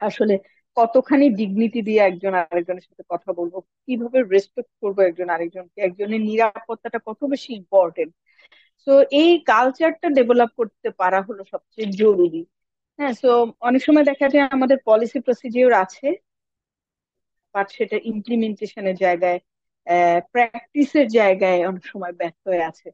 আসলে 0.00 0.34
কতখানি 0.76 1.26
ডিগনিটি 1.38 1.80
দিয়ে 1.88 2.00
একজন 2.04 2.32
আরেকজনের 2.42 2.86
সাথে 2.88 3.02
কথা 3.12 3.30
বলব 3.38 3.54
কীভাবে 3.86 4.18
রেসপেক্ট 4.32 4.72
করব 4.82 4.98
একজন 5.02 5.28
আরেকজনকে 5.30 5.78
একজনের 5.82 6.22
নিরাপত্তাটা 6.22 6.98
কত 7.08 7.20
বেশি 7.32 7.50
ইম্পর্টেন্ট 7.60 8.12
তো 8.86 8.92
এই 9.14 9.32
কালচারটা 9.48 10.08
ডেভেলপ 10.18 10.50
করতে 10.60 10.88
পারা 11.00 11.20
হলো 11.28 11.42
সবচেয়ে 11.52 11.88
জরুরি। 12.00 12.42
হ্যাঁ 12.98 13.14
তো 13.22 13.30
অনেক 13.60 13.82
সময় 13.86 14.06
দেখা 14.10 14.26
যায় 14.28 14.44
আমাদের 14.56 14.78
পলিসি 14.86 15.18
প্রসিডিওর 15.26 15.72
আছে 15.84 16.08
বাট 17.54 17.66
সেটা 17.78 17.96
ইমপ্লিমেন্টেশনের 18.12 18.96
জায়গায় 19.04 19.38
প্র্যাকটিসের 20.32 21.06
জায়গায় 21.18 21.60
অনেক 21.70 21.84
সময় 21.92 22.14
ব্যর্থ 22.20 22.42
হয়ে 22.50 22.64
আছে। 22.70 22.88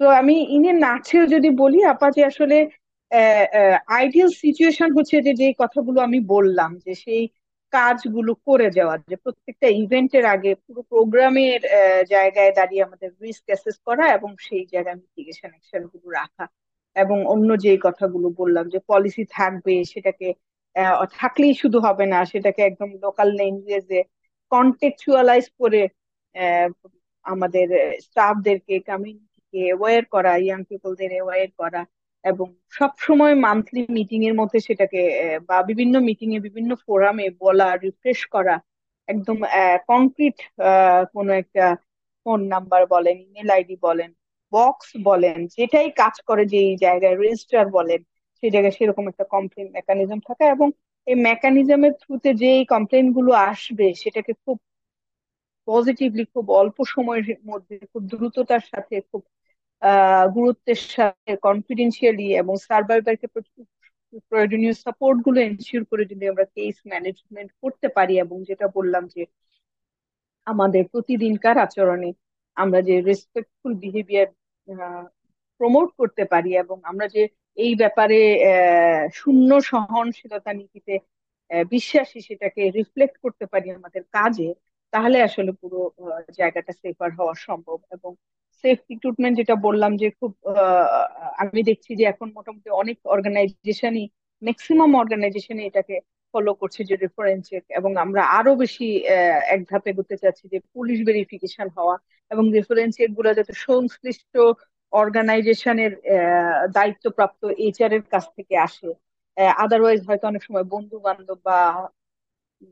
তো 0.00 0.04
আমি 0.20 0.34
ইনি 0.56 0.70
নাচেও 0.86 1.24
যদি 1.34 1.48
বলি, 1.62 1.78
আপা, 1.92 2.08
যে 2.16 2.22
আসলে 2.30 2.56
আইডিয়াল 3.98 4.30
সিচুয়েশন 4.42 4.88
হচ্ছে 4.96 5.16
যে 5.26 5.32
যে 5.42 5.46
কথাগুলো 5.62 5.98
আমি 6.08 6.18
বললাম, 6.34 6.70
যে 6.86 6.92
সেই 7.04 7.22
কাজগুলো 7.72 8.32
করে 8.48 8.68
যাওয়া, 8.78 8.94
যে 9.10 9.16
প্রত্যেকটা 9.24 9.68
ইভেন্টের 9.82 10.24
আগে 10.34 10.50
পুরো 10.64 10.80
প্রোগ্রামের 10.92 11.60
জায়গায় 12.14 12.52
দাঁড়িয়ে 12.58 12.82
আমাদের 12.86 13.10
রিস্ক 13.24 13.44
অ্যাসেস 13.50 13.76
করা 13.88 14.04
এবং 14.16 14.30
সেই 14.46 14.64
জায়গায় 14.72 14.98
মিটিগেশন 15.02 15.50
অ্যাকশনগুলো 15.54 16.08
রাখা 16.20 16.44
এবং 16.96 17.18
অন্য 17.34 17.48
যে 17.64 17.72
কথাগুলো 17.86 18.26
বললাম, 18.40 18.64
যে 18.74 18.78
পলিসি 18.90 19.24
থাকবে, 19.38 19.74
সেটাকে 19.92 20.28
থাকলেই 21.18 21.54
শুধু 21.62 21.78
হবে 21.86 22.04
না, 22.12 22.18
সেটাকে 22.32 22.60
একদম 22.64 22.90
লোকাল 23.04 23.28
ল্যাঙ্গুয়েজে 23.38 24.00
কন্টেক্সচুয়ালাইজ 24.52 25.46
করে 25.60 25.82
আমাদের 27.26 27.68
স্টাফদেরকে 28.06 28.74
কমিউনিটিকে 28.88 29.60
অ্যাওয়্যার 29.68 30.04
করা 30.14 30.32
ইয়াং 30.44 30.60
পিপলদের 30.70 31.10
অ্যাওয়ার 31.14 31.50
করা 31.60 31.80
এবং 32.24 32.46
সব 32.78 32.92
সময় 33.06 33.34
মান্থলি 33.46 33.80
মিটিং 33.98 34.20
এর 34.28 34.34
মধ্যে 34.40 34.58
সেটাকে 34.68 35.00
বা 35.48 35.56
বিভিন্ন 35.70 35.94
মিটিং 36.08 36.28
এ, 36.36 36.38
বিভিন্ন 36.48 36.70
ফোরামে 36.84 37.26
বলা 37.44 37.68
রিফ্রেশ 37.84 38.20
করা, 38.34 38.54
একদম 39.08 39.38
কংক্রিট 39.90 40.36
কোনো 41.14 41.30
একটা 41.42 41.64
ফোন 42.26 42.40
নাম্বার 42.54 42.82
বলেন 42.94 43.16
ইমেল 43.26 43.48
আইডি 43.56 43.76
বলেন 43.86 44.10
বক্স 44.52 44.88
বলেন, 45.08 45.36
যেটাই 45.56 45.88
কাজ 46.00 46.14
করে 46.28 46.42
যে 46.52 46.60
জায়গায় 46.84 47.16
রেজিস্টার 47.22 47.64
বলেন 47.78 48.00
সেই 48.38 48.50
জায়গায় 48.50 48.74
সেরকম 48.76 49.04
একটা 49.08 49.24
কমপ্লেন 49.30 49.66
মেকানিজম 49.76 50.18
থাকা 50.28 50.44
এবং 50.54 50.68
এই 51.06 51.16
মেকানিজমের 51.26 51.92
থ্রুতে 52.00 52.30
যে 52.34 52.48
এই 52.52 52.64
কমপ্লেনগুলো 52.68 53.30
আসবে, 53.48 53.86
সেটাকে 53.94 54.32
খুব 54.42 54.56
পজিটিভলি 55.68 56.24
খুব 56.32 56.46
অল্প 56.60 56.76
সময়ের 56.92 57.26
মধ্যে, 57.50 57.76
খুব 57.90 58.02
দ্রুততার 58.10 58.62
সাথে, 58.66 58.96
খুব 59.10 59.22
গুরুত্বের 60.36 60.80
সাথে 60.88 61.32
কনফিডেন্সিয়ালি 61.42 62.26
এবং 62.40 62.54
সার্ভাইভারকে 62.66 63.26
প্রয়োজনীয় 64.28 64.74
সাপোর্টগুলো 64.84 65.38
এনশিওর 65.40 65.84
করে 65.90 66.02
যদি 66.10 66.24
আমরা 66.28 66.44
কেস 66.54 66.76
ম্যানেজমেন্ট 66.90 67.50
করতে 67.62 67.86
পারি 67.96 68.14
এবং 68.18 68.36
যেটা 68.48 68.66
বললাম 68.76 69.04
যে 69.14 69.22
আমাদের 70.46 70.82
প্রতিদিনকার 70.92 71.56
আচরণে 71.64 72.10
আমরা 72.56 72.78
যে 72.82 72.94
রেসপেক্টফুল 73.02 73.72
বিহেভিয়ার 73.82 74.28
প্রমোট 75.60 75.88
করতে 76.00 76.22
পারি 76.26 76.50
এবং 76.56 76.76
আমরা 76.90 77.06
যে 77.08 77.22
এই 77.58 77.72
ব্যাপারে 77.74 78.18
শূন্য 79.14 79.50
সহনশীলতা 79.62 80.50
নীতিতে 80.60 80.94
বিশ্বাসী 81.70 82.18
সেটাকে 82.20 82.62
রিফ্লেক্ট 82.70 83.16
করতে 83.24 83.44
পারি 83.46 83.66
আমাদের 83.70 84.02
কাজে, 84.12 84.48
তাহলে 84.92 85.16
আসলে 85.22 85.50
পুরো 85.60 85.78
জায়গাটা 86.38 86.72
সেফার 86.82 87.10
হওয়া 87.18 87.34
সম্ভব। 87.46 87.78
এবং 87.96 88.10
সেফ 88.64 88.78
রিক্রুটমেন্ট 88.90 89.34
যেটা 89.40 89.54
বললাম 89.66 89.92
যে 89.96 90.08
খুব 90.18 90.32
আমি 91.42 91.60
দেখছি 91.70 91.90
যে 91.96 92.04
এখন 92.04 92.28
মোটামুটি 92.36 92.68
অনেক 92.82 92.96
অর্গানাইজেশনই 93.14 94.04
ম্যাক্সিমাম 94.42 94.90
অর্গানাইজেশনে 94.94 95.62
এটাকে 95.66 95.96
ফলো 96.34 96.52
করছে 96.60 96.80
যে 96.84 96.94
রেফারেন্স 96.96 97.42
চেক 97.48 97.64
এবং 97.78 97.90
আমরা 98.04 98.22
আরও 98.38 98.52
বেশি 98.56 98.86
এক 99.54 99.60
ধাপে 99.70 99.88
এগোতে 99.90 100.14
চাচ্ছি 100.22 100.44
যে 100.52 100.58
পুলিশ 100.74 100.98
ভেরিফিকেশন 101.08 101.68
হওয়া 101.76 101.94
এবং 102.30 102.44
রেফারেন্স 102.56 102.92
চেকগুলো 102.98 103.28
যাতে 103.34 103.52
সংশ্লিষ্ট 103.66 104.34
অর্গানাইজেশনের 104.92 105.92
দায়িত্বপ্রাপ্ত 106.72 107.42
এইচআর 107.58 107.92
এর 107.92 108.04
কাছ 108.12 108.24
থেকে 108.36 108.54
আসে। 108.58 108.88
আদারওয়াইজ 109.58 110.00
হয়তো 110.08 110.24
অনেক 110.26 110.42
সময় 110.44 110.66
বন্ধু 110.74 110.96
বান্ধব 111.06 111.38
বা 111.44 111.58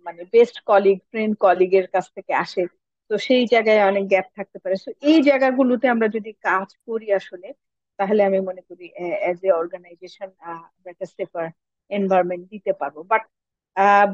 মানে 0.06 0.22
বেস্ট 0.32 0.56
কলিগ 0.66 0.98
ফ্রেন্ড 1.10 1.34
কলিগ 1.40 1.70
এর 1.74 1.86
কাছ 1.94 2.06
থেকে 2.16 2.32
আসে। 2.44 2.62
তো 3.10 3.14
সেই 3.26 3.44
জায়গায় 3.52 3.80
অনেক 3.90 4.04
গ্যাপ 4.08 4.26
থাকতে 4.36 4.58
পারে। 4.62 4.74
তো 4.84 4.90
এই 5.02 5.18
জায়গাগুলোতে 5.28 5.86
আমরা 5.88 6.08
যদি 6.16 6.30
কাজ 6.42 6.68
করি 6.86 7.06
আসলে, 7.12 7.48
তাহলে 7.98 8.20
আমি 8.24 8.38
মনে 8.40 8.62
করি 8.68 8.84
অ্যাজ 9.22 9.38
এ 9.44 9.50
অর্গানাইজেশন 9.60 10.28
একটা 10.86 11.06
সেফার 11.16 11.46
এনভায়রনমেন্ট 11.90 12.44
দিতে 12.52 12.72
পারব। 12.80 12.96
বাট 13.12 13.22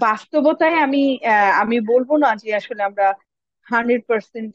বাস্তবতায় 0.03 0.77
আমি 0.87 1.03
আমি 1.63 1.77
বলব 1.91 2.11
না 2.25 2.31
যে 2.43 2.49
আসলে 2.61 2.81
আমরা 2.83 3.07
হান্ড্রেড 3.67 4.03
পার্সেন্ট 4.11 4.53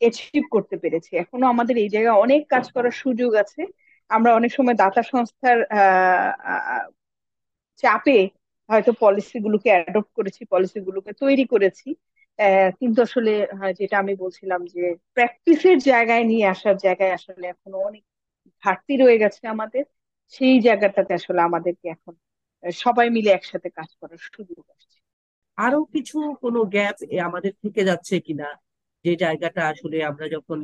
অ্যাচিভ 0.00 0.44
করতে 0.50 0.76
পেরেছি। 0.76 1.10
এখনও 1.16 1.46
আমাদের 1.46 1.76
এই 1.76 1.88
জায়গায় 1.88 2.16
অনেক 2.16 2.42
কাজ 2.48 2.64
করার 2.72 2.94
সুযোগ 3.02 3.30
আছে। 3.34 3.60
আমরা 4.10 4.30
অনেক 4.34 4.50
সময় 4.52 4.74
দাতা 4.74 5.02
সংস্থার 5.12 5.58
চাপে 7.82 8.18
হয়তো 8.68 8.90
পলিসি 9.00 9.36
গুলোকে 9.40 9.68
অ্যাডপ্ট 9.70 10.10
করেছি 10.14 10.42
পলিসি 10.44 10.78
গুলোকে 10.80 11.10
তৈরি 11.20 11.44
করেছি। 11.44 11.88
কিন্তু 12.80 12.98
আসলে 13.02 13.32
যেটা 13.78 13.96
আমি 13.98 14.14
বলছিলাম 14.14 14.60
যে 14.66 14.82
প্র্যাকটিসের 15.14 15.78
জায়গায় 15.84 16.24
নিয়ে 16.24 16.46
আসার 16.46 16.76
জায়গায় 16.76 17.12
আসলে 17.12 17.44
এখনও 17.46 17.78
অনেক 17.78 18.02
ঘাটতি 18.62 18.94
রয়ে 18.96 19.18
গেছে 19.18 19.42
আমাদের। 19.46 19.84
সেই 20.32 20.56
জায়গাটাতে 20.60 21.12
আসলে 21.14 21.40
আমাদেরকে 21.40 21.86
এখন 21.88 22.14
সবাই 22.64 23.06
মিলে 23.10 23.30
একসাথে 23.30 23.68
কাজ 23.70 23.90
করার 24.00 24.20
সুযোগ 24.26 24.64
আসছে। 24.70 24.98
আরও 25.58 25.80
কিছু 25.94 26.16
কোনো 26.42 26.60
গ্যাপ 26.64 26.96
আমাদের 27.24 27.52
থেকে 27.62 27.80
যাচ্ছে 27.84 28.14
কিনা? 28.20 28.48
যে 29.04 29.12
জায়গাটা 29.24 29.62
আসলে 29.72 29.96
আমরা 30.10 30.26
যখন 30.34 30.58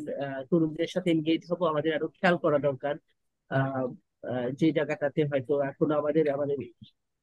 তরুণদের 0.51 0.91
সাথে 0.95 1.09
এনগেজ 1.11 1.41
হব, 1.51 1.61
আমাদের 1.73 1.93
আরও 1.97 2.09
খেয়াল 2.17 2.37
করা 2.45 2.59
দরকার। 2.61 2.95
যে 4.61 4.69
জায়গাটাতে 4.77 5.21
হয়তো 5.31 5.53
এখনও 5.71 5.95
আমাদের 6.01 6.25
আমাদের 6.37 6.59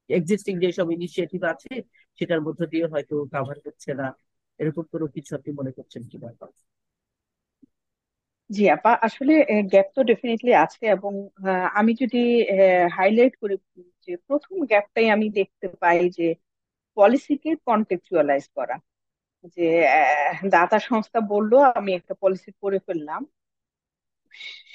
এক্সিস্টিং 0.09 0.53
যেসব 0.63 0.87
ইনিশিয়েটিভ 0.97 1.41
আছে, 1.53 1.71
সেটার 2.19 2.41
মধ্য 2.47 2.59
দিয়ে 2.73 2.85
হয়তো 2.93 3.15
কাভার 3.33 3.57
হচ্ছে 3.65 3.91
না। 3.99 4.07
এরকম 4.59 4.83
কোনো 4.93 5.05
কিছু 5.15 5.31
আপনি 5.37 5.51
মনে 5.59 5.71
করছেন 5.77 6.01
কিনা 6.11 6.29
জি, 8.49 8.63
আপা, 8.75 8.91
আসলে 9.07 9.33
গ্যাপ 9.71 9.87
তো 9.95 10.01
ডেফিনেটলি 10.09 10.51
আছে 10.57 10.83
এবং 10.95 11.13
আমি 11.75 11.91
যদি 12.01 12.17
হাইলাইট 12.97 13.33
করি 13.41 13.55
যে 14.07 14.13
প্রথম 14.27 14.55
গ্যাপটাই 14.69 15.07
আমি 15.15 15.27
দেখতে 15.39 15.65
পাই 15.81 15.99
যে 16.17 16.27
পলিসিকে 16.97 17.51
কন্টেক্সচুয়ালাইজ 17.67 18.45
করা। 18.57 18.75
যে 19.55 19.67
দাতা 20.55 20.77
সংস্থা 20.89 21.19
বলল, 21.33 21.51
আমি 21.77 21.91
একটা 21.95 22.13
পলিসি 22.21 22.49
করে 22.63 22.77
ফেললাম। 22.87 23.21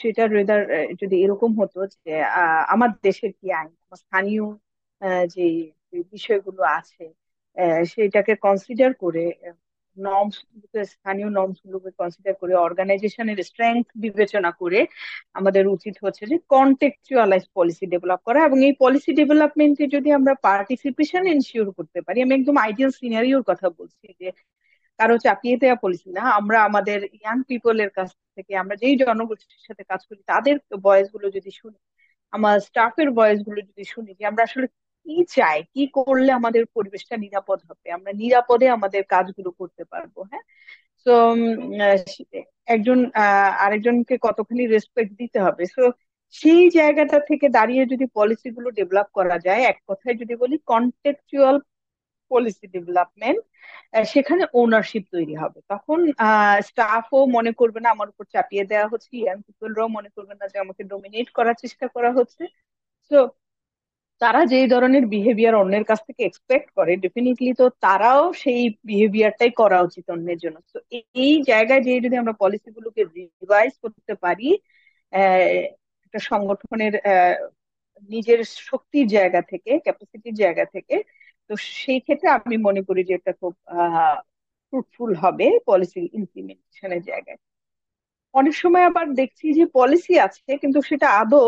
সেটা 0.01 0.23
রেদার 0.29 0.61
যদি 1.03 1.17
এরকম 1.25 1.51
হতো 1.61 1.79
যে 1.95 2.13
আমার 2.75 2.91
দেশের 3.03 3.33
কি 3.39 3.47
আইন 3.53 3.71
স্থানীয় 4.03 4.45
যে 5.35 5.45
বিষয়গুলো 6.15 6.63
আছে 6.79 7.05
সেটাকে 7.93 8.33
কনসিডার 8.47 8.91
করে 9.03 9.25
নর্মস 9.97 10.37
স্থানীয় 10.93 11.29
নর্মস 11.31 11.59
গুলোকে 11.67 11.91
কনসিডার 12.01 12.35
করে 12.35 12.55
অর্গানাইজেশনের 12.67 13.39
স্ট্রেংথ 13.49 13.87
বিবেচনা 14.05 14.51
করে 14.61 14.81
আমাদের 15.39 15.65
উচিত 15.77 15.95
হচ্ছে 16.05 16.23
যে 16.27 16.37
কন্টেক্সচুয়ালাইজ 16.55 17.45
পলিসি 17.57 17.85
ডেভেলপ 17.87 18.21
করা 18.29 18.41
এবং 18.49 18.59
এই 18.69 18.75
পলিসি 18.81 19.11
ডেভেলপমেন্টে 19.21 19.85
যদি 19.95 20.09
আমরা 20.19 20.33
পার্টিসিপেশন 20.47 21.23
এনশিওর 21.27 21.69
করতে 21.79 21.99
পারি, 22.07 22.19
আমি 22.25 22.33
একদম 22.35 22.57
আইডিয়াল 22.67 22.91
সিনারিওর 23.01 23.45
কথা 23.51 23.67
বলছি 23.79 24.07
যে 24.21 24.29
কারও 25.03 25.17
চাপিয়ে 25.27 25.57
দেওয়া 25.63 25.77
পলিসি 25.85 26.09
না, 26.19 26.23
আমরা 26.41 26.59
আমাদের 26.69 26.99
ইয়াং 27.19 27.39
পিপলের 27.51 27.91
কাছ 27.99 28.11
থেকে, 28.37 28.53
আমরা 28.63 28.75
যেই 28.83 28.95
জনগোষ্ঠীর 29.03 29.63
সাথে 29.69 29.83
কাজ 29.91 30.01
করি, 30.09 30.21
তাদের 30.33 30.57
ভয়েসগুলো 30.87 31.27
যদি 31.37 31.51
শুনি, 31.61 31.79
আমার 32.33 32.57
স্টাফের 32.69 33.09
ভয়েসগুলো 33.19 33.61
যদি 33.71 33.85
শুনি 33.95 34.11
যে 34.19 34.25
আমরা 34.31 34.43
আসলে 34.49 34.67
কি 35.07 35.17
চাই, 35.37 35.59
কি 35.75 35.83
করলে 35.99 36.31
আমাদের 36.41 36.63
পরিবেশটা 36.77 37.15
নিরাপদ 37.25 37.59
হবে, 37.69 37.87
আমরা 37.99 38.13
নিরাপদে 38.23 38.67
আমাদের 38.77 39.03
কাজগুলো 39.15 39.51
করতে 39.61 39.83
পারব 39.93 40.15
হ্যাঁ? 40.31 40.45
তো 41.07 41.15
একজন 42.75 42.99
আরেকজনকে 43.65 44.15
কতখানি 44.27 44.63
রেসপেক্ট 44.67 45.13
দিতে 45.23 45.39
হবে? 45.47 45.65
সো 45.77 45.83
সেই 46.35 46.65
জায়গাটা 46.79 47.19
থেকে 47.31 47.47
দাঁড়িয়ে 47.59 47.83
যদি 47.93 48.05
পলিসি 48.17 48.49
গুলো 48.57 48.69
ডেভেলপ 48.79 49.09
করা 49.19 49.37
যায়, 49.47 49.63
এক 49.71 49.79
কথায় 49.89 50.15
যদি 50.23 50.35
বলি 50.43 50.57
কন্টেক্সচুয়াল 50.73 51.57
পলিসি 52.33 52.67
ডেভেলপমেন্ট 52.75 53.41
সেখানে 54.15 54.43
ওনারশিপ 54.61 55.05
তৈরি 55.15 55.35
হবে। 55.43 55.59
তখন 55.73 55.99
স্টাফও 56.69 57.21
মনে 57.37 57.53
করবে 57.61 57.79
না, 57.85 57.89
আমার 57.95 58.09
উপর 58.13 58.25
চাপিয়ে 58.35 58.65
দেওয়া 58.71 58.87
হচ্ছে, 58.93 59.11
ইয়াং 59.21 59.39
পিপলরাও 59.47 59.89
মনে 59.97 60.11
করবে 60.17 60.35
না 60.41 60.45
যে 60.53 60.57
আমাকে 60.65 60.83
ডোমিনেট 60.93 61.29
করার 61.39 61.57
চেষ্টা 61.63 61.87
করা 61.95 62.11
হচ্ছে। 62.19 62.43
তো 63.11 63.19
তারা 64.21 64.41
যেই 64.53 64.67
ধরনের 64.75 65.05
বিহেভিয়ার 65.15 65.55
অন্যের 65.55 65.85
কাছ 65.91 66.01
থেকে 66.09 66.23
এক্সপেক্ট 66.25 66.69
করে 66.79 66.93
ডেফিনেটলি 67.05 67.51
তো 67.61 67.65
তারাও 67.85 68.23
সেই 68.43 68.63
বিহেভিয়ারটাই 68.91 69.53
করা 69.61 69.79
উচিত 69.89 70.05
অন্যের 70.11 70.39
জন্য। 70.45 70.57
তো 70.75 70.79
এই 71.25 71.35
জায়গায় 71.51 71.83
যে 71.87 71.93
যদি 72.05 72.17
আমরা 72.23 72.35
পলিসিগুলোকে 72.43 73.03
রিভাইজ 73.41 73.73
করতে 73.85 74.13
পারি 74.25 74.49
একটা 76.05 76.19
সংগঠনের 76.31 76.95
নিজের 78.11 78.41
শক্তির 78.69 79.07
জায়গা 79.17 79.41
থেকে 79.51 79.71
ক্যাপাসিটির 79.85 80.35
জায়গা 80.35 80.65
থেকে 80.75 80.95
তো 81.51 81.55
সেই 81.83 82.01
ক্ষেত্রে 82.05 82.29
আমি 82.39 82.57
মনে 82.67 82.81
করি 82.89 83.01
যে 83.09 83.13
এটা 83.19 83.33
খুব 83.41 83.53
ফ্রুটফুল 84.69 85.11
হবে 85.23 85.47
পলিসি 85.69 86.01
ইমপ্লিমেন্টেশনের 86.21 87.03
জায়গায়। 87.11 87.39
অনেক 88.35 88.55
সময় 88.63 88.85
আবার 88.91 89.07
দেখছি 89.21 89.47
যে 89.59 89.65
পলিসি 89.79 90.15
আছে, 90.27 90.51
কিন্তু 90.63 90.79
সেটা 90.91 91.09
আদৌ 91.23 91.47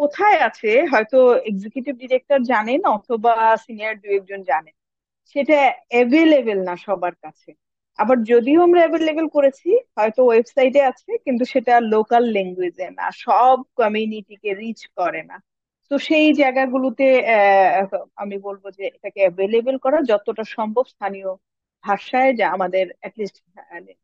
কোথায় 0.00 0.38
আছে? 0.48 0.70
হয়তো 0.92 1.18
এক্সিকিউটিভ 1.50 1.94
ডিরেক্টর 2.02 2.40
জানেন 2.52 2.80
অথবা 2.96 3.34
সিনিয়র 3.64 3.94
দু 4.02 4.08
একজন 4.18 4.40
জানেন। 4.50 4.74
সেটা 5.36 5.56
অ্যাভেলেবেল 5.92 6.58
না 6.68 6.74
সবার 6.86 7.14
কাছে। 7.24 7.50
আবার 7.98 8.16
যদিও 8.32 8.58
আমরা 8.62 8.80
অ্যাভেলেবেল 8.82 9.26
করেছি, 9.36 9.68
হয়তো 9.98 10.20
ওয়েবসাইটে 10.26 10.80
আছে, 10.90 11.10
কিন্তু 11.24 11.44
সেটা 11.52 11.74
লোকাল 11.94 12.24
ল্যাঙ্গুয়েজে 12.34 12.88
না, 12.98 13.06
সব 13.24 13.56
কমিউনিটিকে 13.80 14.50
রিচ 14.54 14.80
করে 14.98 15.22
না। 15.30 15.36
তো 15.90 15.94
সেই 16.08 16.26
জায়গাগুলোতে 16.40 17.04
আমি 18.22 18.36
বলব 18.46 18.64
যে 18.78 18.84
এটাকে 18.96 19.20
অ্যাভেলেবেল 19.24 19.76
করা 19.84 19.98
যতটা 20.10 20.44
সম্ভব 20.56 20.84
স্থানীয় 20.94 21.28
ভাষায়, 21.84 22.30
যা 22.38 22.46
আমাদের 22.56 22.84
অ্যাটলিস্ট 23.00 23.36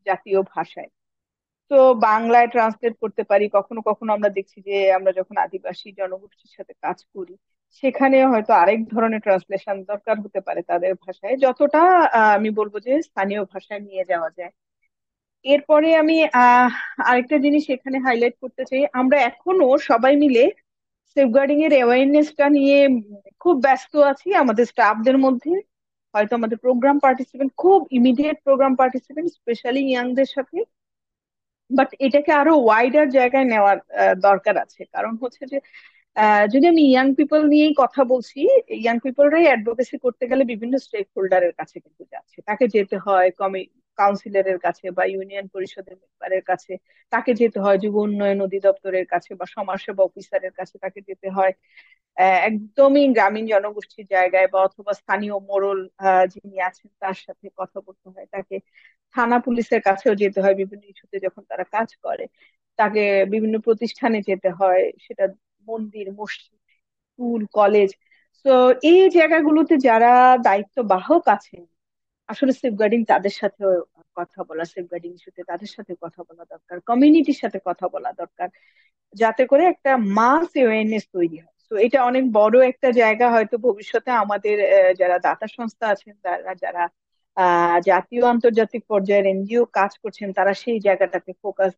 জাতীয় 0.09 0.41
ভাষায়। 0.55 0.91
তো 1.71 1.77
বাংলায় 2.09 2.49
ট্রান্সলেট 2.55 2.95
করতে 3.03 3.23
পারি। 3.31 3.45
কখনো 3.57 3.81
কখনো 3.89 4.11
আমরা 4.17 4.31
দেখছি 4.39 4.59
যে 4.69 4.77
আমরা 4.99 5.13
যখন 5.19 5.37
আদিবাসী 5.47 5.89
জনগোষ্ঠীর 6.01 6.53
সাথে 6.59 6.75
কাজ 6.85 6.99
করি, 7.15 7.35
সেখানে 7.83 8.17
হয়তো 8.33 8.53
আরেক 8.63 8.81
ধরনের 8.95 9.21
ট্রান্সলেশন 9.27 9.77
দরকার 9.91 10.17
হতে 10.25 10.41
পারে 10.47 10.61
তাদের 10.71 10.93
ভাষায়, 11.05 11.37
যতটা 11.45 11.81
আমি 12.37 12.51
বলব 12.59 12.75
যে 12.87 12.93
স্থানীয় 13.09 13.43
ভাষায় 13.53 13.83
নিয়ে 13.89 14.05
যাওয়া 14.13 14.31
যায়। 14.39 14.53
এরপরে 15.45 15.89
আমি 16.03 16.17
আরেকটা 17.11 17.37
জিনিস 17.45 17.65
এখানে 17.77 17.99
হাইলাইট 18.07 18.35
করতে 18.43 18.63
চাই। 18.71 18.83
আমরা 19.01 19.19
এখনও 19.31 19.69
সবাই 19.91 20.15
মিলে 20.25 20.45
সেফগার্ডিং 21.17 21.59
এর 21.67 21.73
অ্যাওয়ারনেসটা 21.77 22.47
নিয়ে 22.57 22.79
খুব 23.43 23.55
ব্যস্ত 23.63 23.93
আছি 24.11 24.29
আমাদের 24.35 24.65
স্টাফদের 24.67 25.17
মধ্যে। 25.19 25.53
হয়তো 26.15 26.33
আমাদের 26.37 26.59
প্রোগ্রাম 26.59 26.97
পার্টিসিপেন্ট 26.99 27.51
খুব 27.59 27.79
ইমিডিয়েট 27.91 28.39
প্রোগ্রাম 28.45 28.73
পার্টিসিপেন্ট 28.77 29.29
স্পেশালি 29.39 29.83
ইয়াংদের 29.87 30.29
সাথে। 30.37 30.59
বাট 31.71 31.91
এটাকে 31.99 32.31
আরও 32.33 32.53
ওয়াইডার 32.59 33.07
জায়গায় 33.11 33.45
নেওয়ার 33.45 33.79
দরকার 34.27 34.55
আছে। 34.59 34.81
কারণ 34.95 35.13
হচ্ছে 35.23 35.43
যে 35.53 35.59
যদি 36.53 36.67
আমি 36.69 36.83
ইয়াং 36.85 37.07
পিপল 37.19 37.41
নিয়েই 37.49 37.75
কথা 37.83 38.01
বলছি 38.05 38.39
ইয়াং 38.79 38.97
পিপলরাই 39.05 39.47
অ্যাডভোকেসি 39.49 39.97
করতে 40.05 40.25
গেলে 40.31 40.43
বিভিন্ন 40.45 40.75
স্টেক 40.79 41.07
হোল্ডারের 41.17 41.53
কাছে 41.53 41.77
কিন্তু 41.81 42.03
যাচ্ছে। 42.13 42.39
তাকে 42.49 42.65
যেতে 42.75 42.97
হয় 43.07 43.29
কমি 43.41 43.61
কাউন্সিলরের 43.99 44.59
কাছে 44.61 44.87
বা 44.97 45.05
ইউনিয়ন 45.07 45.47
পরিষদের 45.49 45.95
মেম্বারের 46.03 46.43
কাছে 46.45 46.73
তাকে 47.13 47.31
যেতে 47.41 47.59
হয় 47.61 47.79
যুব 47.83 47.95
উন্নয়ন 48.03 48.39
অধিদপ্তরের 48.43 49.07
কাছে 49.09 49.31
বা 49.35 49.47
সমাজসেবা 49.57 50.03
অফিসারের 50.05 50.53
কাছে 50.59 50.75
তাকে 50.85 51.01
যেতে 51.09 51.29
হয়। 51.31 51.53
একদমই 52.43 53.05
গ্রামীণ 53.15 53.45
জনগোষ্ঠীর 53.47 54.07
জায়গায় 54.11 54.49
বা 54.49 54.59
অথবা 54.63 54.93
স্থানীয় 54.95 55.35
আহ, 55.99 56.25
যিনি 56.35 56.57
আছেন 56.61 56.91
তার 57.03 57.17
সাথে 57.25 57.47
কথা 57.59 57.79
বলতে 57.81 58.07
হয়। 58.11 58.27
তাকে 58.33 58.55
থানা 59.15 59.37
পুলিশের 59.47 59.81
কাছেও 59.89 60.15
যেতে 60.23 60.39
হয় 60.41 60.55
বিভিন্ন 60.61 60.85
ইস্যুতে 60.85 61.17
যখন 61.27 61.43
তারা 61.51 61.65
কাজ 61.73 61.89
করে। 62.05 62.25
তাকে 62.79 63.01
বিভিন্ন 63.33 63.57
প্রতিষ্ঠানে 63.67 64.19
যেতে 64.29 64.49
হয় 64.55 64.83
সেটা 65.05 65.25
মন্দির 65.67 66.07
মসজিদ 66.19 66.59
স্কুল 67.05 67.43
কলেজ। 67.55 67.91
তো 68.45 68.51
এই 68.85 69.01
জায়গাগুলোতে 69.11 69.75
যারা 69.87 70.11
দায়িত্ব 70.45 70.77
বাহক 70.91 71.23
আছেন 71.29 71.63
আসলে 72.29 72.53
সেফ 72.53 72.61
সেফগার্ডিং 72.63 73.01
তাদের 73.05 73.35
সাথেও 73.41 73.71
কথা 74.17 74.41
বলা 74.49 74.65
সেফ 74.65 74.75
সেফগার্ডিং 74.75 75.11
ইস্যুতে 75.19 75.43
তাদের 75.51 75.71
সাথে 75.77 75.93
কথা 76.05 76.21
বলা 76.29 76.45
দরকার 76.45 76.77
কমিউনিটির 76.87 77.39
সাথে 77.43 77.59
কথা 77.65 77.87
বলা 77.89 78.11
দরকার, 78.13 78.49
যাতে 79.15 79.43
করে 79.47 79.63
একটা 79.65 79.91
মাস 80.19 80.49
অ্যাওয়ারনেস 80.55 81.05
তৈরি 81.13 81.37
হয়। 81.39 81.55
তো 81.71 81.75
এটা 81.87 81.99
অনেক 82.05 82.25
বড় 82.33 82.57
একটা 82.71 82.89
জায়গা 82.93 83.27
হয়তো 83.31 83.57
ভবিষ্যতে 83.59 84.11
আমাদের 84.23 84.57
যারা 85.01 85.17
দাতা 85.19 85.47
সংস্থা 85.49 85.87
আছেন, 85.89 86.15
তারা 86.23 86.53
যারা 86.65 86.83
জাতীয় 87.87 88.23
আন্তর্জাতিক 88.27 88.83
পর্যায়ের 88.89 89.27
এনজিও 89.27 89.65
কাজ 89.79 89.93
করছেন, 90.03 90.29
তারা 90.33 90.53
সেই 90.63 90.79
জায়গাটাতে 90.81 91.31
ফোকাস 91.43 91.73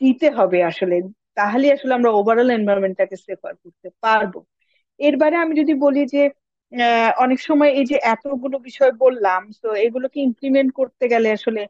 দিতে 0.00 0.26
হবে 0.30 0.58
আসলে। 0.64 0.96
তাহলে 1.34 1.66
আসলে 1.72 1.92
আমরা 1.94 2.10
ওভারঅল 2.10 2.48
এনভায়রনমেন্টটাকে 2.50 3.16
সেফার 3.26 3.52
করতে 3.62 3.88
পারব। 4.02 4.34
এর 5.00 5.14
বাইরে 5.16 5.36
আমি 5.36 5.54
যদি 5.60 5.74
বলি 5.76 6.02
যে 6.06 6.22
অনেক 7.18 7.38
সময় 7.40 7.70
এই 7.72 7.86
যে 7.86 7.96
এতগুলো 8.06 8.56
বিষয় 8.60 8.92
বললাম, 8.98 9.42
তো 9.62 9.68
এগুলোকে 9.86 10.18
ইমপ্লিমেন্ট 10.20 10.70
করতে 10.74 11.04
গেলে 11.08 11.28
আসলে 11.32 11.62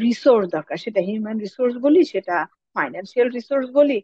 রিসোর্স 0.00 0.46
দরকার। 0.48 0.76
সেটা 0.78 1.00
হিউম্যান 1.00 1.38
রিসোর্স 1.38 1.74
বলি, 1.78 2.00
সেটা 2.04 2.34
ফাইন্যান্সিয়াল 2.76 3.28
রিসোর্স 3.30 3.66
বলি। 3.74 3.98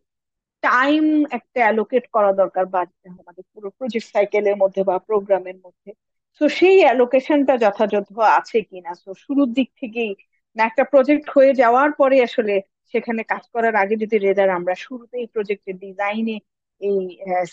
টাইম 0.62 1.05
একটা 1.31 1.61
অ্যালোকেট 1.61 2.05
করা 2.14 2.31
দরকার 2.35 2.64
বা 2.66 2.81
আমাদের 3.20 3.44
পুরো 3.53 3.68
প্রজেক্ট 3.79 4.07
সাইকেলের 4.14 4.57
মধ্যে 4.62 4.83
বা 4.85 4.96
প্রোগ্রামের 5.09 5.59
মধ্যে। 5.64 5.90
তো 6.40 6.44
সেই 6.59 6.77
অ্যালোকেশনটা 6.85 7.55
যথাযথ 7.57 8.07
আছে 8.38 8.59
কিনা? 8.62 8.92
তো 9.05 9.11
শুরুর 9.24 9.48
দিক 9.55 9.68
থেকেই 9.81 10.11
না 10.57 10.62
একটা 10.64 10.85
প্রজেক্ট 10.92 11.27
হয়ে 11.37 11.53
যাওয়ার 11.55 11.90
পরে 12.01 12.16
আসলে 12.22 12.55
সেখানে 12.94 13.22
কাজ 13.33 13.44
করার 13.55 13.74
আগে 13.77 13.94
যদি 14.03 14.16
রেদার 14.18 14.48
আমরা 14.51 14.74
শুরুতেই 14.85 15.27
প্রজেক্টের 15.35 15.77
ডিজাইনে 15.79 16.37
এই 16.80 16.98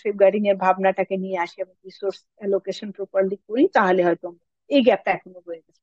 সেফগার্ডিং 0.02 0.42
এর 0.52 0.58
ভাবনাটাকে 0.66 1.16
নিয়ে 1.24 1.38
আসি 1.44 1.58
এবং 1.62 1.76
রিসোর্স 1.88 2.18
অ্যালোকেশন 2.40 2.90
প্রপারলি 2.98 3.38
করি, 3.48 3.64
তাহলে 3.78 4.02
হয়তো 4.08 4.28
এই 4.70 4.82
গ্যাপটা 4.88 5.10
এখনও 5.18 5.40
রয়ে 5.48 5.62
গেছে। 5.66 5.82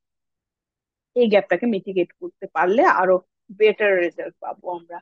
এই 1.16 1.26
গ্যাপটাকে 1.32 1.66
মিটিগেট 1.74 2.10
করতে 2.20 2.46
পারলে 2.56 2.82
আরও 3.00 3.16
বেটার 3.60 3.92
রেজাল্ট 4.04 4.34
পাবো 4.42 4.66
আমরা। 4.78 4.98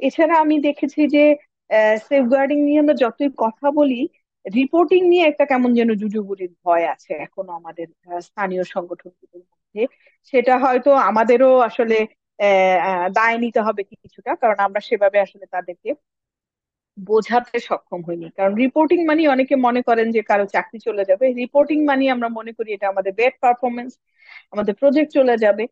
এছাড়া 0.00 0.34
আমি 0.44 0.56
দেখেছি 0.68 1.00
যে 1.14 1.24
সেফগার্ডিং 2.10 2.58
নিয়ে 2.66 2.80
আমরা 2.82 2.96
যতই 3.04 3.30
কথা 3.44 3.66
বলি 3.78 4.00
রিপোর্টিং 4.44 5.00
নিয়ে 5.12 5.24
একটা 5.30 5.44
কেমন 5.50 5.70
যেন 5.78 5.90
জুজুগুড়ির 6.02 6.52
ভয় 6.64 6.84
আছে 6.94 7.12
এখনও 7.26 7.52
আমাদের 7.60 7.86
স্থানীয় 8.28 8.64
সংগঠনগুলোর 8.74 9.44
মধ্যে। 9.52 9.82
সেটা 10.32 10.54
হয়তো 10.64 10.90
আমাদেরও 11.10 11.50
আসলে 11.68 11.96
দায় 13.18 13.36
নিতে 13.44 13.60
হবে 13.66 13.82
কিছুটা, 13.92 14.30
কারণ 14.42 14.58
আমরা 14.66 14.80
সেভাবে 14.88 15.18
আসলে 15.26 15.46
তাদেরকে 15.54 15.90
বোঝাতে 17.06 17.56
সক্ষম 17.68 18.00
হইনি। 18.08 18.26
কারণ 18.36 18.52
রিপোর্টিং 18.56 18.98
মানে 19.04 19.22
অনেকে 19.28 19.54
মনে 19.66 19.80
করেন 19.82 20.06
যে 20.12 20.20
কারও 20.30 20.46
চাকরি 20.54 20.78
চলে 20.86 21.02
যাবে। 21.04 21.24
রিপোর্টিং 21.42 21.78
মানে 21.84 22.04
আমরা 22.14 22.28
মনে 22.38 22.52
করি 22.52 22.68
এটা 22.72 22.86
আমাদের 22.88 23.12
বেড 23.20 23.34
পারফরমেন্স 23.42 23.92
আমাদের 24.52 24.74
প্রজেক্ট 24.80 25.10
চলে 25.14 25.34
যাবে। 25.38 25.64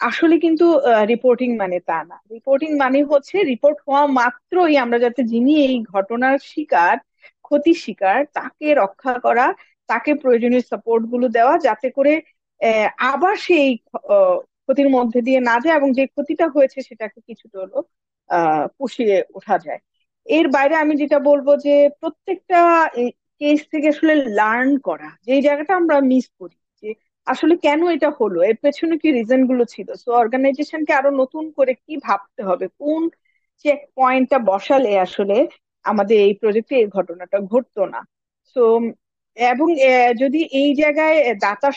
আসলে 0.00 0.34
কিন্তু 0.44 0.66
রিপোর্টিং 1.12 1.50
মানে 1.56 1.78
তা 1.82 1.98
না। 2.04 2.16
রিপোর্টিং 2.34 2.70
মানে 2.82 2.98
হচ্ছে 3.10 3.36
রিপোর্ট 3.52 3.78
হওয়া 3.86 4.04
মাত্রই 4.18 4.74
আমরা 4.84 4.98
যাতে 4.98 5.20
যিনি 5.32 5.52
এই 5.66 5.76
ঘটনার 5.92 6.36
শিকার, 6.46 6.96
ক্ষতির 7.44 7.78
শিকার, 7.84 8.20
তাকে 8.34 8.66
রক্ষা 8.76 9.14
করা, 9.18 9.46
তাকে 9.88 10.10
প্রয়োজনীয় 10.22 10.64
সাপোর্টগুলো 10.70 11.26
দেওয়া, 11.30 11.54
যাতে 11.66 11.88
করে 11.96 12.12
আবার 13.10 13.34
সেই 13.40 13.68
ক্ষতির 14.60 14.88
মধ্যে 14.90 15.20
দিয়ে 15.22 15.40
না 15.42 15.56
যায় 15.60 15.76
এবং 15.76 15.88
যে 15.92 16.04
ক্ষতিটা 16.08 16.46
হয়েছে 16.48 16.78
সেটাকে 16.88 17.18
কিছুটা 17.28 17.56
হলো 17.64 17.78
আহ, 18.30 18.64
পুষিয়ে 18.76 19.16
ওঠা 19.34 19.56
যায়। 19.60 19.80
এর 20.30 20.46
বাইরে 20.56 20.74
আমি 20.82 20.94
যেটা 21.02 21.18
বলব 21.28 21.46
যে 21.66 21.70
প্রত্যেকটা 22.00 22.58
কেস 23.40 23.60
থেকে 23.72 23.86
আসলে 23.94 24.14
লার্ন 24.38 24.70
করা 24.88 25.08
যে 25.26 25.34
জায়গাটা 25.46 25.72
আমরা 25.80 25.96
মিস 26.12 26.26
করি, 26.40 26.56
যে 26.82 26.88
আসলে 27.26 27.54
কেন 27.66 27.80
এটা 27.96 28.08
হলো, 28.20 28.38
এর 28.50 28.56
পেছনে 28.64 28.94
কি 29.02 29.08
রিজনগুলো 29.18 29.62
ছিল? 29.74 29.88
সো 30.02 30.08
অর্গানাইজেশনকে 30.22 30.92
আরও 31.00 31.10
নতুন 31.22 31.44
করে 31.58 31.72
কি 31.84 31.94
ভাবতে 32.06 32.40
হবে? 32.48 32.66
কোন 32.80 33.02
চেক 33.64 33.78
পয়েন্টটা 33.98 34.38
বসালে 34.50 34.92
আসলে 35.06 35.36
আমাদের 35.84 36.16
এই 36.26 36.34
প্রজেক্টে 36.42 36.74
এই 36.82 36.88
ঘটনাটা 36.96 37.38
ঘটতো 37.52 37.80
না? 37.94 38.00
সো 38.56 38.62
এবং 39.36 39.68
যদি 40.22 40.40
এই 40.60 40.70
জায়গায় 40.80 41.16
দাতা 41.44 41.68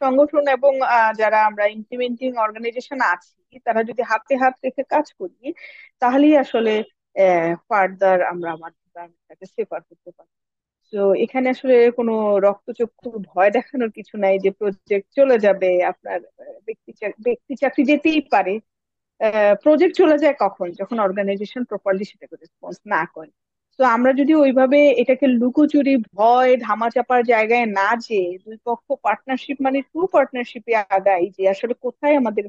সংগঠন 0.00 0.44
এবং 0.56 0.72
যারা 1.20 1.38
আমরা 1.48 1.64
ইমপ্লিমেন্টিং 1.76 2.30
অর্গানাইজেশন 2.44 2.98
আছি, 3.12 3.34
তারা 3.66 3.80
যদি 3.90 4.02
হাতে 4.10 4.34
হাত 4.42 4.54
রেখে 4.64 4.82
কাজ 4.94 5.06
করি, 5.20 5.38
তাহলেই 6.02 6.34
আসলে 6.44 6.72
ফার্দার 7.68 8.18
আমরা 8.32 8.48
আমার 8.56 8.70
ডিপার্টমেন্টটাকে 8.78 9.46
সেফার 9.56 9.80
করতে 9.88 10.10
পারি। 10.18 10.32
তো 10.92 11.00
এখানে 11.24 11.46
আসলে 11.50 11.74
কোনো 11.98 12.12
রক্তচক্ষু 12.38 13.08
ভয় 13.30 13.50
দেখানোর 13.50 13.90
কিছু 13.98 14.14
নাই 14.16 14.34
যে 14.44 14.50
প্রজেক্ট 14.60 15.06
চলে 15.18 15.36
যাবে, 15.38 15.70
আপনার 15.84 16.18
ব্যক্তি 16.66 16.90
ব্যক্তি 17.26 17.52
চাকরি 17.62 17.82
যেতেই 17.90 18.20
পারে। 18.32 18.54
প্রজেক্ট 19.64 19.94
চলে 19.96 20.16
যায় 20.18 20.36
কখন? 20.40 20.68
যখন 20.80 20.96
অর্গানাইজেশন 21.00 21.62
প্রপারলি 21.64 22.04
সেটাকে 22.04 22.36
রেসপন্স 22.36 22.76
না 22.86 23.02
করে। 23.14 23.32
তো 23.78 23.82
আমরা 23.96 24.10
যদি 24.20 24.32
ওইভাবে 24.34 24.78
এটাকে 25.02 25.26
লুকোচুরি, 25.40 25.94
ভয়, 26.12 26.50
ধামাচাপার 26.60 27.20
জায়গায় 27.24 27.66
না 27.78 27.88
যেয়ে 28.06 28.30
দুই 28.44 28.56
পক্ষ 28.66 28.86
পার্টনারশিপ 29.06 29.56
মানে 29.66 29.78
ট্রু 29.90 30.02
পার্টনারশিপে 30.14 30.72
আগাই 30.96 31.24
যে 31.36 31.42
আসলে 31.54 31.74
কোথায় 31.84 32.14
আমাদের 32.16 32.44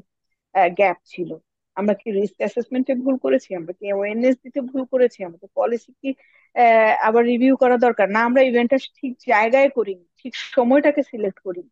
গ্যাপ 0.78 0.98
ছিল। 1.06 1.30
আমরা 1.76 1.94
কি 2.00 2.08
রিস্ক 2.18 2.36
অ্যাসেসমেন্টে 2.42 2.92
ভুল 3.04 3.16
করেছি? 3.24 3.48
আমরা 3.60 3.72
কি 3.78 3.84
অ্যাওয়ারনেস 3.88 4.36
দিতে 4.44 4.60
ভুল 4.70 4.82
করেছি? 4.92 5.18
আমাদের 5.28 5.48
পলিসি 5.58 5.90
কি 6.02 6.10
আবার 7.08 7.22
রিভিউ 7.32 7.54
করা 7.62 7.76
দরকার? 7.86 8.06
না, 8.14 8.20
আমরা 8.28 8.42
ইভেন্টটা 8.50 8.78
ঠিক 8.98 9.12
জায়গায় 9.30 9.68
করিনি, 9.76 10.04
ঠিক 10.20 10.32
সময়টাকে 10.54 11.02
সিলেক্ট 11.10 11.38
করি 11.46 11.62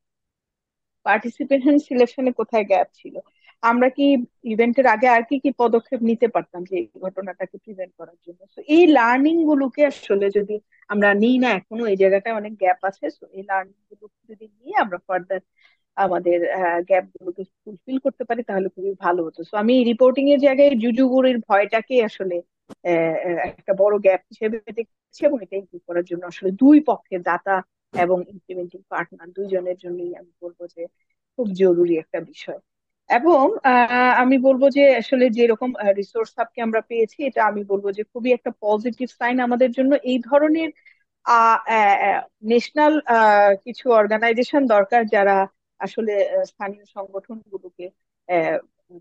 পার্টিসিপেশন 1.07 1.75
সিলেকশনে 1.87 2.31
কোথায় 2.41 2.65
গ্যাপ 2.71 2.89
ছিল? 3.01 3.15
আমরা 3.63 3.89
কি 3.97 4.05
ইভেন্টের 4.53 4.87
আগে 4.95 5.09
আর 5.17 5.23
কি 5.31 5.37
কি 5.45 5.51
পদক্ষেপ 5.63 6.01
নিতে 6.11 6.27
পারতাম 6.35 6.61
যে 6.71 6.75
এই 6.81 6.87
ঘটনাটাকে 7.05 7.57
প্রিভেন্ট 7.65 7.93
করার 8.01 8.19
জন্য? 8.27 8.41
তো 8.55 8.61
এই 8.77 8.85
লার্নিং 8.97 9.37
গুলোকে 9.51 9.83
আসলে 9.93 10.27
যদি 10.39 10.55
আমরা 10.91 11.09
নিই 11.23 11.37
না 11.45 11.49
এখনও, 11.59 11.85
এই 11.93 11.99
জায়গাটায় 12.03 12.39
অনেক 12.41 12.53
গ্যাপ 12.63 12.81
আছে। 12.91 13.05
তো 13.21 13.25
এই 13.39 13.43
লার্নিংগুলো 13.51 14.05
যদি 14.31 14.45
নিয়ে 14.59 14.77
আমরা 14.85 14.99
ফার্দার 15.07 15.43
আমাদের 15.97 16.39
গ্যাপ 16.89 17.05
গুলোকে 17.15 17.43
ফুলফিল 17.63 17.99
করতে 17.99 18.23
পারি 18.29 18.41
তাহলে 18.43 18.69
খুবই 18.75 18.93
ভালো 19.05 19.21
হতো। 19.27 19.41
তো 19.51 19.55
আমি 19.63 19.75
রিপোর্টিং 19.91 20.25
এর 20.35 20.41
জায়গায় 20.47 20.71
জুজুগুড়ির 20.83 21.39
ভয়টাকে 21.49 21.95
আসলে 22.09 22.37
একটা 23.51 23.73
বড় 23.83 23.95
গ্যাপ 23.99 24.21
হিসেবে 24.31 24.57
দেখছি 24.79 25.21
এবং 25.29 25.39
এটা 25.45 25.55
ইমপ্রুভ 25.57 25.83
করার 25.89 26.05
জন্য 26.11 26.23
আসলে 26.33 26.51
দুই 26.63 26.77
পক্ষের 26.91 27.23
দাতা 27.23 27.55
এবং 27.95 28.19
ইমপ্লিমেন্টিং 28.35 28.81
পার্টনার 28.89 29.29
দুইজনের 29.37 29.79
জন্যই 29.85 30.13
আমি 30.21 30.33
বলব 30.43 30.61
যে 30.75 30.83
খুব 31.39 31.47
জরুরি 31.63 31.95
একটা 31.99 32.19
বিষয়। 32.33 32.61
এবং 33.11 33.45
আমি 34.23 34.37
বলব 34.39 34.63
যে 34.77 34.85
আসলে 34.97 35.25
যেরকম 35.31 35.71
রিসোর্স 36.01 36.31
হাবকে 36.39 36.61
আমরা 36.67 36.81
পেয়েছি, 36.81 37.19
এটা 37.29 37.41
আমি 37.51 37.63
বলব 37.73 37.87
যে 37.97 38.03
খুবই 38.13 38.31
একটা 38.33 38.51
পজিটিভ 38.61 39.09
সাইন 39.21 39.37
আমাদের 39.47 39.71
জন্য। 39.79 39.93
এই 40.11 40.19
ধরনের 40.29 40.69
ন্যাশনাল 42.51 42.95
কিছু 43.65 43.85
অর্গানাইজেশন 44.01 44.63
দরকার 44.75 45.03
যারা 45.15 45.37
আসলে 45.81 46.13
স্থানীয় 46.51 46.85
সংগঠনগুলোকে 46.97 47.85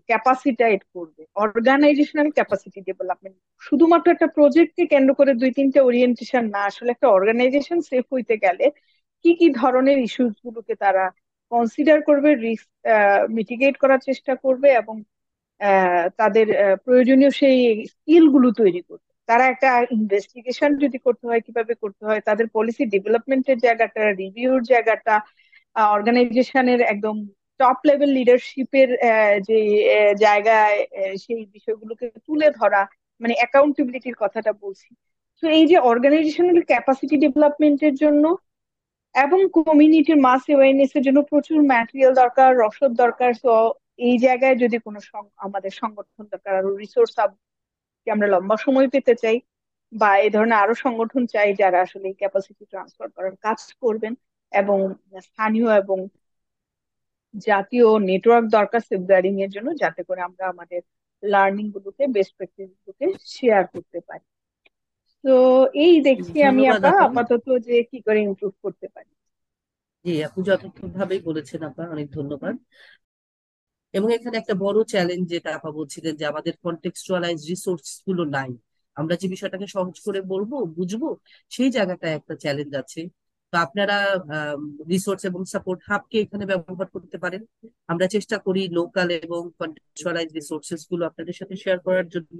ক্যাপাসিটাইট 0.08 0.82
করবে। 0.94 1.22
অর্গানাইজেশনাল 1.44 2.28
ক্যাপাসিটি 2.36 2.80
ডেভেলপমেন্ট 2.88 3.36
শুধুমাত্র 3.62 4.06
একটা 4.10 4.28
প্রজেক্টকে 4.36 4.84
কেন্দ্র 4.92 5.12
করে 5.18 5.32
দুই 5.40 5.50
তিনটে 5.58 5.80
ওরিয়েন্টেশন 5.88 6.44
না, 6.54 6.60
আসলে 6.70 6.90
একটা 6.92 7.06
অর্গানাইজেশন 7.16 7.78
সেফ 7.90 8.04
হইতে 8.14 8.34
গেলে 8.44 8.66
কি 9.24 9.30
কি 9.40 9.46
ধরনের 9.60 9.98
ইস্যুস 10.06 10.34
গুলোকে 10.44 10.74
তারা 10.84 11.04
কনসিডার 11.52 11.98
করবে 12.08 12.30
রিস্ক 12.44 12.68
মিটিগেট 13.36 13.74
করার 13.82 14.00
চেষ্টা 14.08 14.32
করবে 14.44 14.68
এবং 14.80 14.96
তাদের 16.20 16.46
প্রয়োজনীয় 16.84 17.32
সেই 17.40 17.58
স্কিলগুলো 17.92 18.48
তৈরি 18.60 18.80
করবে। 18.88 19.08
তারা 19.28 19.44
একটা 19.52 19.70
ইনভেস্টিগেশন 19.96 20.70
যদি 20.84 20.98
করতে 21.06 21.24
হয়, 21.28 21.42
কীভাবে 21.46 21.74
করতে 21.82 22.02
হয়, 22.08 22.20
তাদের 22.28 22.46
পলিসি 22.56 22.82
ডেভেলপমেন্টের 22.94 23.58
জায়গাটা 23.66 24.02
রিভিউর 24.20 24.60
জায়গাটা 24.72 25.14
অর্গানাইজেশনের 25.76 26.80
একদম 26.82 27.16
টপ 27.60 27.78
লেভেল 27.86 28.10
লিডারশিপের 28.10 28.88
যে 29.42 29.58
জায়গায় 30.20 30.78
সেই 31.18 31.46
বিষয়গুলোকে 31.46 32.10
তুলে 32.26 32.50
ধরা 32.50 32.82
মানে 33.20 33.34
অ্যাকাউন্টেবিলিটির 33.34 34.16
কথাটা 34.18 34.52
বলছি। 34.52 34.88
তো 35.42 35.48
এই 35.48 35.66
যে 35.66 35.76
অর্গানাইজেশনাল 35.90 36.62
ক্যাপাসিটি 36.62 37.16
ডেভেলপমেন্টের 37.16 37.94
জন্য 37.94 38.24
এবং 39.14 39.38
কমিউনিটির 39.54 40.16
মাস 40.16 40.42
অ্যাওয়ারনেস 40.46 40.92
এর 40.96 41.02
জন্য 41.02 41.22
প্রচুর 41.22 41.58
ম্যাটেরিয়াল 41.62 42.12
দরকার, 42.14 42.48
রসদ 42.58 42.92
দরকার 42.94 43.30
তো 43.42 43.52
এই 43.98 44.18
জায়গায় 44.18 44.56
যদি 44.56 44.76
কোনো 44.78 45.00
সং- 45.00 45.34
আমাদের 45.36 45.70
সংগঠন 45.70 46.24
দরকার, 46.24 46.52
আরও 46.56 46.76
রিসোর্স 46.76 47.14
আমরা 48.06 48.26
লম্বা 48.26 48.56
সময় 48.56 48.88
পেতে 48.88 49.14
চাই, 49.14 49.36
বা 49.92 50.18
এই 50.18 50.30
ধরনের 50.30 50.58
আরও 50.58 50.74
সংগঠন 50.74 51.26
চাই 51.26 51.54
যারা 51.54 51.78
আসলে 51.80 52.08
এই 52.08 52.14
ক্যাপাসিটি 52.14 52.64
ট্রান্সফার 52.64 53.08
করার 53.10 53.34
কাজ 53.36 53.74
করবেন 53.80 54.12
এবং 54.52 54.78
স্থানীয় 55.22 55.68
এবং 55.76 55.98
জাতীয় 57.44 57.86
নেটওয়ার্ক 58.08 58.46
দরকার 58.48 58.82
সেফগার্ডিং 58.82 59.34
এর 59.40 59.50
জন্য 59.50 59.68
যাতে 59.82 60.02
করে 60.04 60.20
আমরা 60.22 60.44
আমাদের 60.48 60.80
লার্নিং 61.22 61.66
গুলোকে 61.72 62.04
বেস্ট 62.14 62.32
প্র্যাকটিস 62.36 62.68
গুলোকে 62.76 63.06
শেয়ার 63.34 63.64
করতে 63.74 63.98
পারি। 64.08 64.26
তো 65.24 65.34
এই 65.76 65.94
দেখছি 66.04 66.36
আমি 66.44 66.62
আপা 66.68 66.90
আপা। 66.96 67.06
আপাতত 67.06 67.46
যে 67.66 67.76
কি 67.90 67.98
করে 68.06 68.18
ইমপ্রুভ 68.22 68.52
করতে 68.62 68.86
পারি। 68.88 69.12
জি 70.04 70.12
আপনি 70.24 70.40
যথার্থভাবেই 70.48 71.20
বলেছেন 71.28 71.60
আপা 71.68 71.82
অনেক 71.90 72.06
ধন্যবাদ। 72.12 72.54
এবং 73.94 74.08
এখানে 74.12 74.36
একটা 74.38 74.54
বড় 74.56 74.78
চ্যালেঞ্জ 74.84 75.24
যেটা 75.30 75.50
আপা 75.54 75.70
বলছিলেন 75.70 76.12
যে 76.16 76.24
আমাদের 76.26 76.54
কন্টেক্সচুয়ালাইজ 76.64 77.38
রিসোর্সগুলো 77.50 78.22
নাই। 78.36 78.50
আমরা 78.96 79.14
যে 79.16 79.26
বিষয়টাকে 79.28 79.66
সহজ 79.66 79.96
করে 80.06 80.20
বলব 80.32 80.50
বুঝব 80.76 81.02
সেই 81.52 81.70
জায়গাটায় 81.70 82.14
একটা 82.14 82.34
চ্যালেঞ্জ 82.36 82.72
আছে। 82.82 83.00
তো 83.52 83.56
আপনারা 83.66 83.96
রিসোর্স 84.92 85.22
এবং 85.30 85.40
সাপোর্ট 85.52 85.80
হাবকে 85.88 86.16
এখানে 86.24 86.44
ব্যবহার 86.50 86.88
করতে 86.94 87.16
পারেন। 87.24 87.42
আমরা 87.92 88.06
চেষ্টা 88.14 88.36
করি 88.46 88.62
লোকাল 88.78 89.08
এবং 89.26 89.42
কন্টেক্সচুয়ালাইজ 89.60 90.28
রিসোর্সেসগুলো 90.38 91.02
আপনাদের 91.10 91.34
সাথে 91.40 91.54
শেয়ার 91.62 91.78
করার 91.86 92.06
জন্য। 92.14 92.38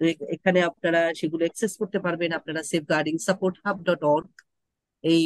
তো 0.00 0.02
এখানে 0.36 0.58
আপনারা 0.70 1.00
সেগুলো 1.20 1.42
অ্যাক্সেস 1.44 1.72
করতে 1.80 1.98
পারবেন। 2.06 2.30
আপনারা 2.38 2.60
safeguarding 2.92 3.14
support 3.28 3.54
hub 3.64 3.76
dot 3.88 4.02
org 4.14 4.28
এই 5.04 5.22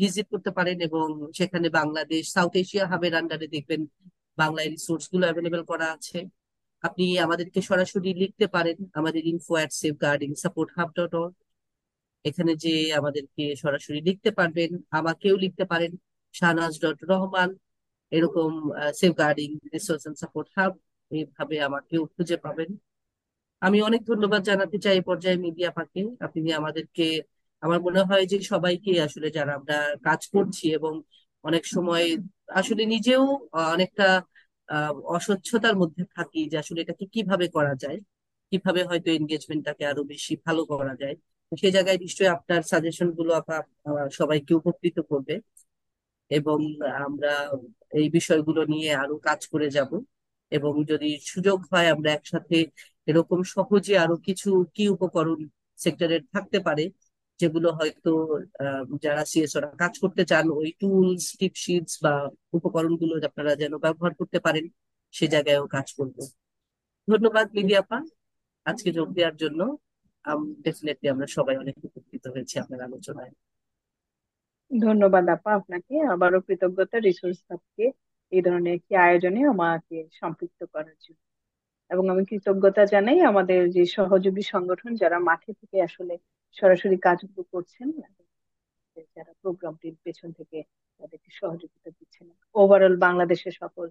ভিজিট 0.00 0.26
করতে 0.32 0.50
পারেন 0.58 0.76
এবং 0.88 1.06
সেখানে 1.38 1.66
বাংলাদেশ 1.80 2.22
সাউথ 2.36 2.52
এশিয়া 2.62 2.84
হাবের 2.92 3.12
আন্ডারে 3.20 3.46
দেখবেন 3.54 3.80
বাংলায় 4.38 4.68
রিসোর্সগুলো 4.74 5.24
অ্যাভেলেবেল 5.26 5.62
করা 5.72 5.86
আছে। 5.96 6.18
আপনি 6.84 7.04
আমাদেরকে 7.26 7.60
সরাসরি 7.70 8.10
লিখতে 8.22 8.46
পারেন। 8.56 8.78
আমাদের 9.00 9.22
info 9.32 9.52
at 9.58 9.72
safeguarding 10.04 10.30
support 10.44 10.70
hub 10.76 10.88
dot 10.98 11.12
org 11.22 11.34
এখানে 12.24 12.52
যে 12.64 12.70
আমাদেরকে 13.00 13.42
সরাসরি 13.62 13.98
লিখতে 14.08 14.30
পারবেন, 14.38 14.70
আমাকেও 14.98 15.36
লিখতে 15.44 15.64
পারেন, 15.72 15.92
শাহনাজ 16.34 16.72
ডট 16.82 16.98
রহমান, 17.12 17.50
এরকম 18.12 18.50
safe 19.00 19.12
guarding 19.22 19.50
resource 19.74 20.04
support 20.22 20.48
hub 20.56 20.72
এইভাবে 21.10 21.56
আমাকেও 21.68 22.02
খুঁজে 22.14 22.36
পাবেন। 22.46 22.70
আমি 23.62 23.78
অনেক 23.88 24.02
ধন্যবাদ 24.10 24.42
জানাতে 24.50 24.76
চাই 24.84 24.98
পর্যায়ে 25.08 25.38
মিডিয়া 25.46 25.70
পাকে 25.78 26.00
আপনি 26.26 26.48
আমাদেরকে, 26.60 27.04
আমার 27.62 27.80
মনে 27.86 28.00
হয় 28.08 28.24
যে 28.32 28.36
সবাইকে 28.52 28.92
আসলে 29.06 29.28
যারা 29.36 29.52
আমরা 29.58 29.76
কাজ 30.06 30.20
করছি 30.34 30.64
এবং 30.78 30.92
অনেক 31.44 31.64
সময় 31.74 32.04
আসলে 32.60 32.82
নিজেও 32.94 33.24
অনেকটা 33.74 34.06
অস্বচ্ছতার 35.16 35.76
মধ্যে 35.82 36.02
থাকি 36.16 36.40
যে 36.52 36.56
আসলে 36.62 36.78
এটাকে 36.82 37.04
কীভাবে 37.14 37.46
করা 37.56 37.74
যায়, 37.84 37.98
কীভাবে 38.52 38.80
হয়তো 38.90 39.08
এনগেজমেন্টটাকে 39.18 39.84
আরও 39.90 40.02
বেশি 40.12 40.32
ভালো 40.46 40.62
করা 40.72 40.94
যায়। 41.02 41.16
সেই 41.60 41.72
জায়গায় 41.76 41.98
নিশ্চয়ই 42.04 42.30
আপনার 42.36 42.60
সাজেশনগুলো 42.70 43.32
সবাইকে 44.18 44.52
উপকৃত 44.60 44.96
করবে। 45.10 45.34
এবং 46.30 46.58
আমরা 47.06 47.32
এই 47.92 48.06
বিষয়গুলো 48.16 48.60
নিয়ে 48.72 48.90
আরও 49.02 49.14
কাজ 49.28 49.40
করে 49.52 49.68
যাব। 49.76 49.90
এবং 50.52 50.72
যদি 50.90 51.08
সুযোগ 51.32 51.58
হয় 51.72 51.88
আমরা 51.94 52.10
একসাথে 52.12 52.56
এরকম 53.06 53.38
সহজে 53.54 53.94
আরও 54.04 54.16
কিছু 54.26 54.48
কি 54.74 54.84
উপকরণ 54.96 55.40
সেক্টরের 55.78 56.22
থাকতে 56.34 56.58
পারে, 56.66 56.84
যেগুলো 57.40 57.68
হয়তো 57.78 58.10
যারা 59.04 59.22
সিএসওরা 59.32 59.68
কাজ 59.82 59.94
করতে 60.02 60.22
চান, 60.30 60.44
ওই 60.58 60.68
টুলস 60.80 61.24
টিপ 61.38 61.54
শিটস 61.64 61.94
বা 62.04 62.12
উপকরণগুলো 62.58 63.14
আপনারা 63.30 63.52
যেন 63.62 63.72
ব্যবহার 63.84 64.12
করতে 64.20 64.38
পারেন, 64.46 64.64
সে 65.14 65.24
জায়গায়ও 65.34 65.66
কাজ 65.76 65.86
করব। 65.98 66.16
ধন্যবাদ 67.08 67.46
মিলি 67.56 67.74
আপা 67.82 67.98
আজকে 68.66 68.88
যোগ 68.98 69.08
দেওয়ার 69.16 69.36
জন্য। 69.42 69.60
ডেফিনেটলি 70.64 71.06
আমরা 71.08 71.26
সবাই 71.36 71.56
অনেক 71.62 71.76
উপকৃত 71.88 72.24
হয়েছি 72.34 72.54
আপনার 72.62 72.80
আলোচনায়। 72.88 73.32
ধন্যবাদ 74.70 75.24
আপা 75.36 75.50
আপনাকে। 75.60 75.94
আবারও 76.14 76.40
কৃতজ্ঞতা 76.46 76.96
রিসোর্স 76.98 77.38
হাবকে 77.48 77.84
এই 78.32 78.42
ধরনের 78.46 78.74
একটি 78.78 78.92
আয়োজনে 79.06 79.40
আমাকে 79.54 79.96
সম্পৃক্ত 80.20 80.60
করার 80.74 80.96
জন্য। 81.04 81.20
এবং 81.90 82.04
আমি 82.12 82.22
কৃতজ্ঞতা 82.30 82.82
জানাই 82.94 83.18
আমাদের 83.30 83.60
যে 83.76 83.82
সহযোগী 83.96 84.44
সংগঠন 84.54 84.90
যারা 85.02 85.18
মাঠে 85.28 85.50
থেকে 85.60 85.76
আসলে 85.88 86.14
সরাসরি 86.56 86.96
কাজগুলো 87.06 87.42
করছেন 87.52 87.86
যারা 89.16 89.32
প্রোগ্রামটির 89.42 89.96
পেছন 90.04 90.28
থেকে 90.32 90.58
তাদেরকে 91.00 91.30
সহযোগিতা 91.40 91.90
দিচ্ছেন। 91.98 92.26
ওভারঅল 92.54 92.94
বাংলাদেশের 93.06 93.54
সকল 93.62 93.86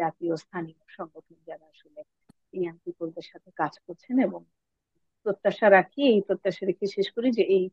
জাতীয় 0.00 0.34
স্থানীয় 0.36 0.80
সংগঠন 0.98 1.36
যারা 1.48 1.66
আসলে 1.74 2.00
ইয়াং 2.52 2.76
পিপলদের 2.84 3.26
সাথে 3.30 3.50
কাজ 3.60 3.72
করছেন 3.86 4.16
এবং 4.28 4.40
প্রত্যাশা 5.24 5.66
রাখি, 5.76 6.00
এই 6.12 6.20
প্রত্যাশা 6.28 6.62
রেখে 6.66 6.86
শেষ 6.96 7.06
করি 7.16 7.28
যে 7.38 7.44
এই 7.56 7.64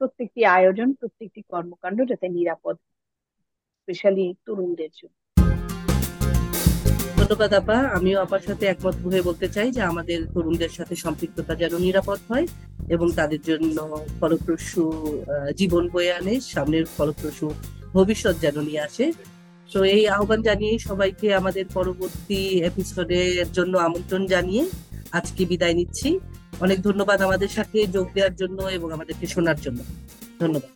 প্রত্যেকটি 0.00 0.40
আয়োজন, 0.56 0.88
প্রত্যেকটি 1.00 1.40
কর্মকাণ্ড 1.52 1.98
যাতে 2.10 2.26
নিরাপদ, 2.38 2.76
স্পেশালি 3.80 4.26
তরুণদের 4.46 4.92
জন্য। 4.98 5.16
ধন্যবাদ 7.18 7.52
আপা। 7.60 7.78
আমিও 7.98 8.18
আপার 8.26 8.42
সাথে 8.48 8.64
একমত 8.66 8.96
হয়ে 9.04 9.26
বলতে 9.28 9.46
চাই 9.54 9.68
যে 9.76 9.82
আমাদের 9.92 10.18
তরুণদের 10.34 10.72
সাথে 10.78 10.94
সম্পৃক্ততা 11.04 11.52
যেন 11.62 11.72
নিরাপদ 11.86 12.18
হয় 12.30 12.46
এবং 12.94 13.06
তাদের 13.18 13.40
জন্য 13.50 13.76
ফলপ্রসূ 14.20 14.84
জীবন 15.60 15.84
বয়ে 15.92 16.12
আনে, 16.18 16.34
সামনের 16.52 16.84
ফলপ্রসূ 16.96 17.46
ভবিষ্যৎ 17.96 18.34
যেন 18.44 18.56
নিয়ে 18.68 18.84
আসে। 18.88 19.06
তো 19.70 19.78
এই 19.96 20.02
আহ্বান 20.16 20.40
জানিয়ে 20.48 20.74
সবাইকে 20.88 21.26
আমাদের 21.40 21.66
পরবর্তী 21.76 22.40
এপিসোডের 22.70 23.48
জন্য 23.56 23.74
আমন্ত্রণ 23.88 24.22
জানিয়ে 24.34 24.64
আজকে 25.18 25.42
বিদায় 25.50 25.76
নিচ্ছি। 25.78 26.08
অনেক 26.60 26.82
ধন্যবাদ 26.82 27.22
আমাদের 27.22 27.48
সাথে 27.48 27.86
যোগ 27.86 28.06
দেওয়ার 28.14 28.34
জন্য 28.36 28.62
এবং 28.62 28.92
আমাদেরকে 28.92 29.26
শোনার 29.26 29.56
জন্য। 29.56 29.78
ধন্যবাদ। 30.40 30.70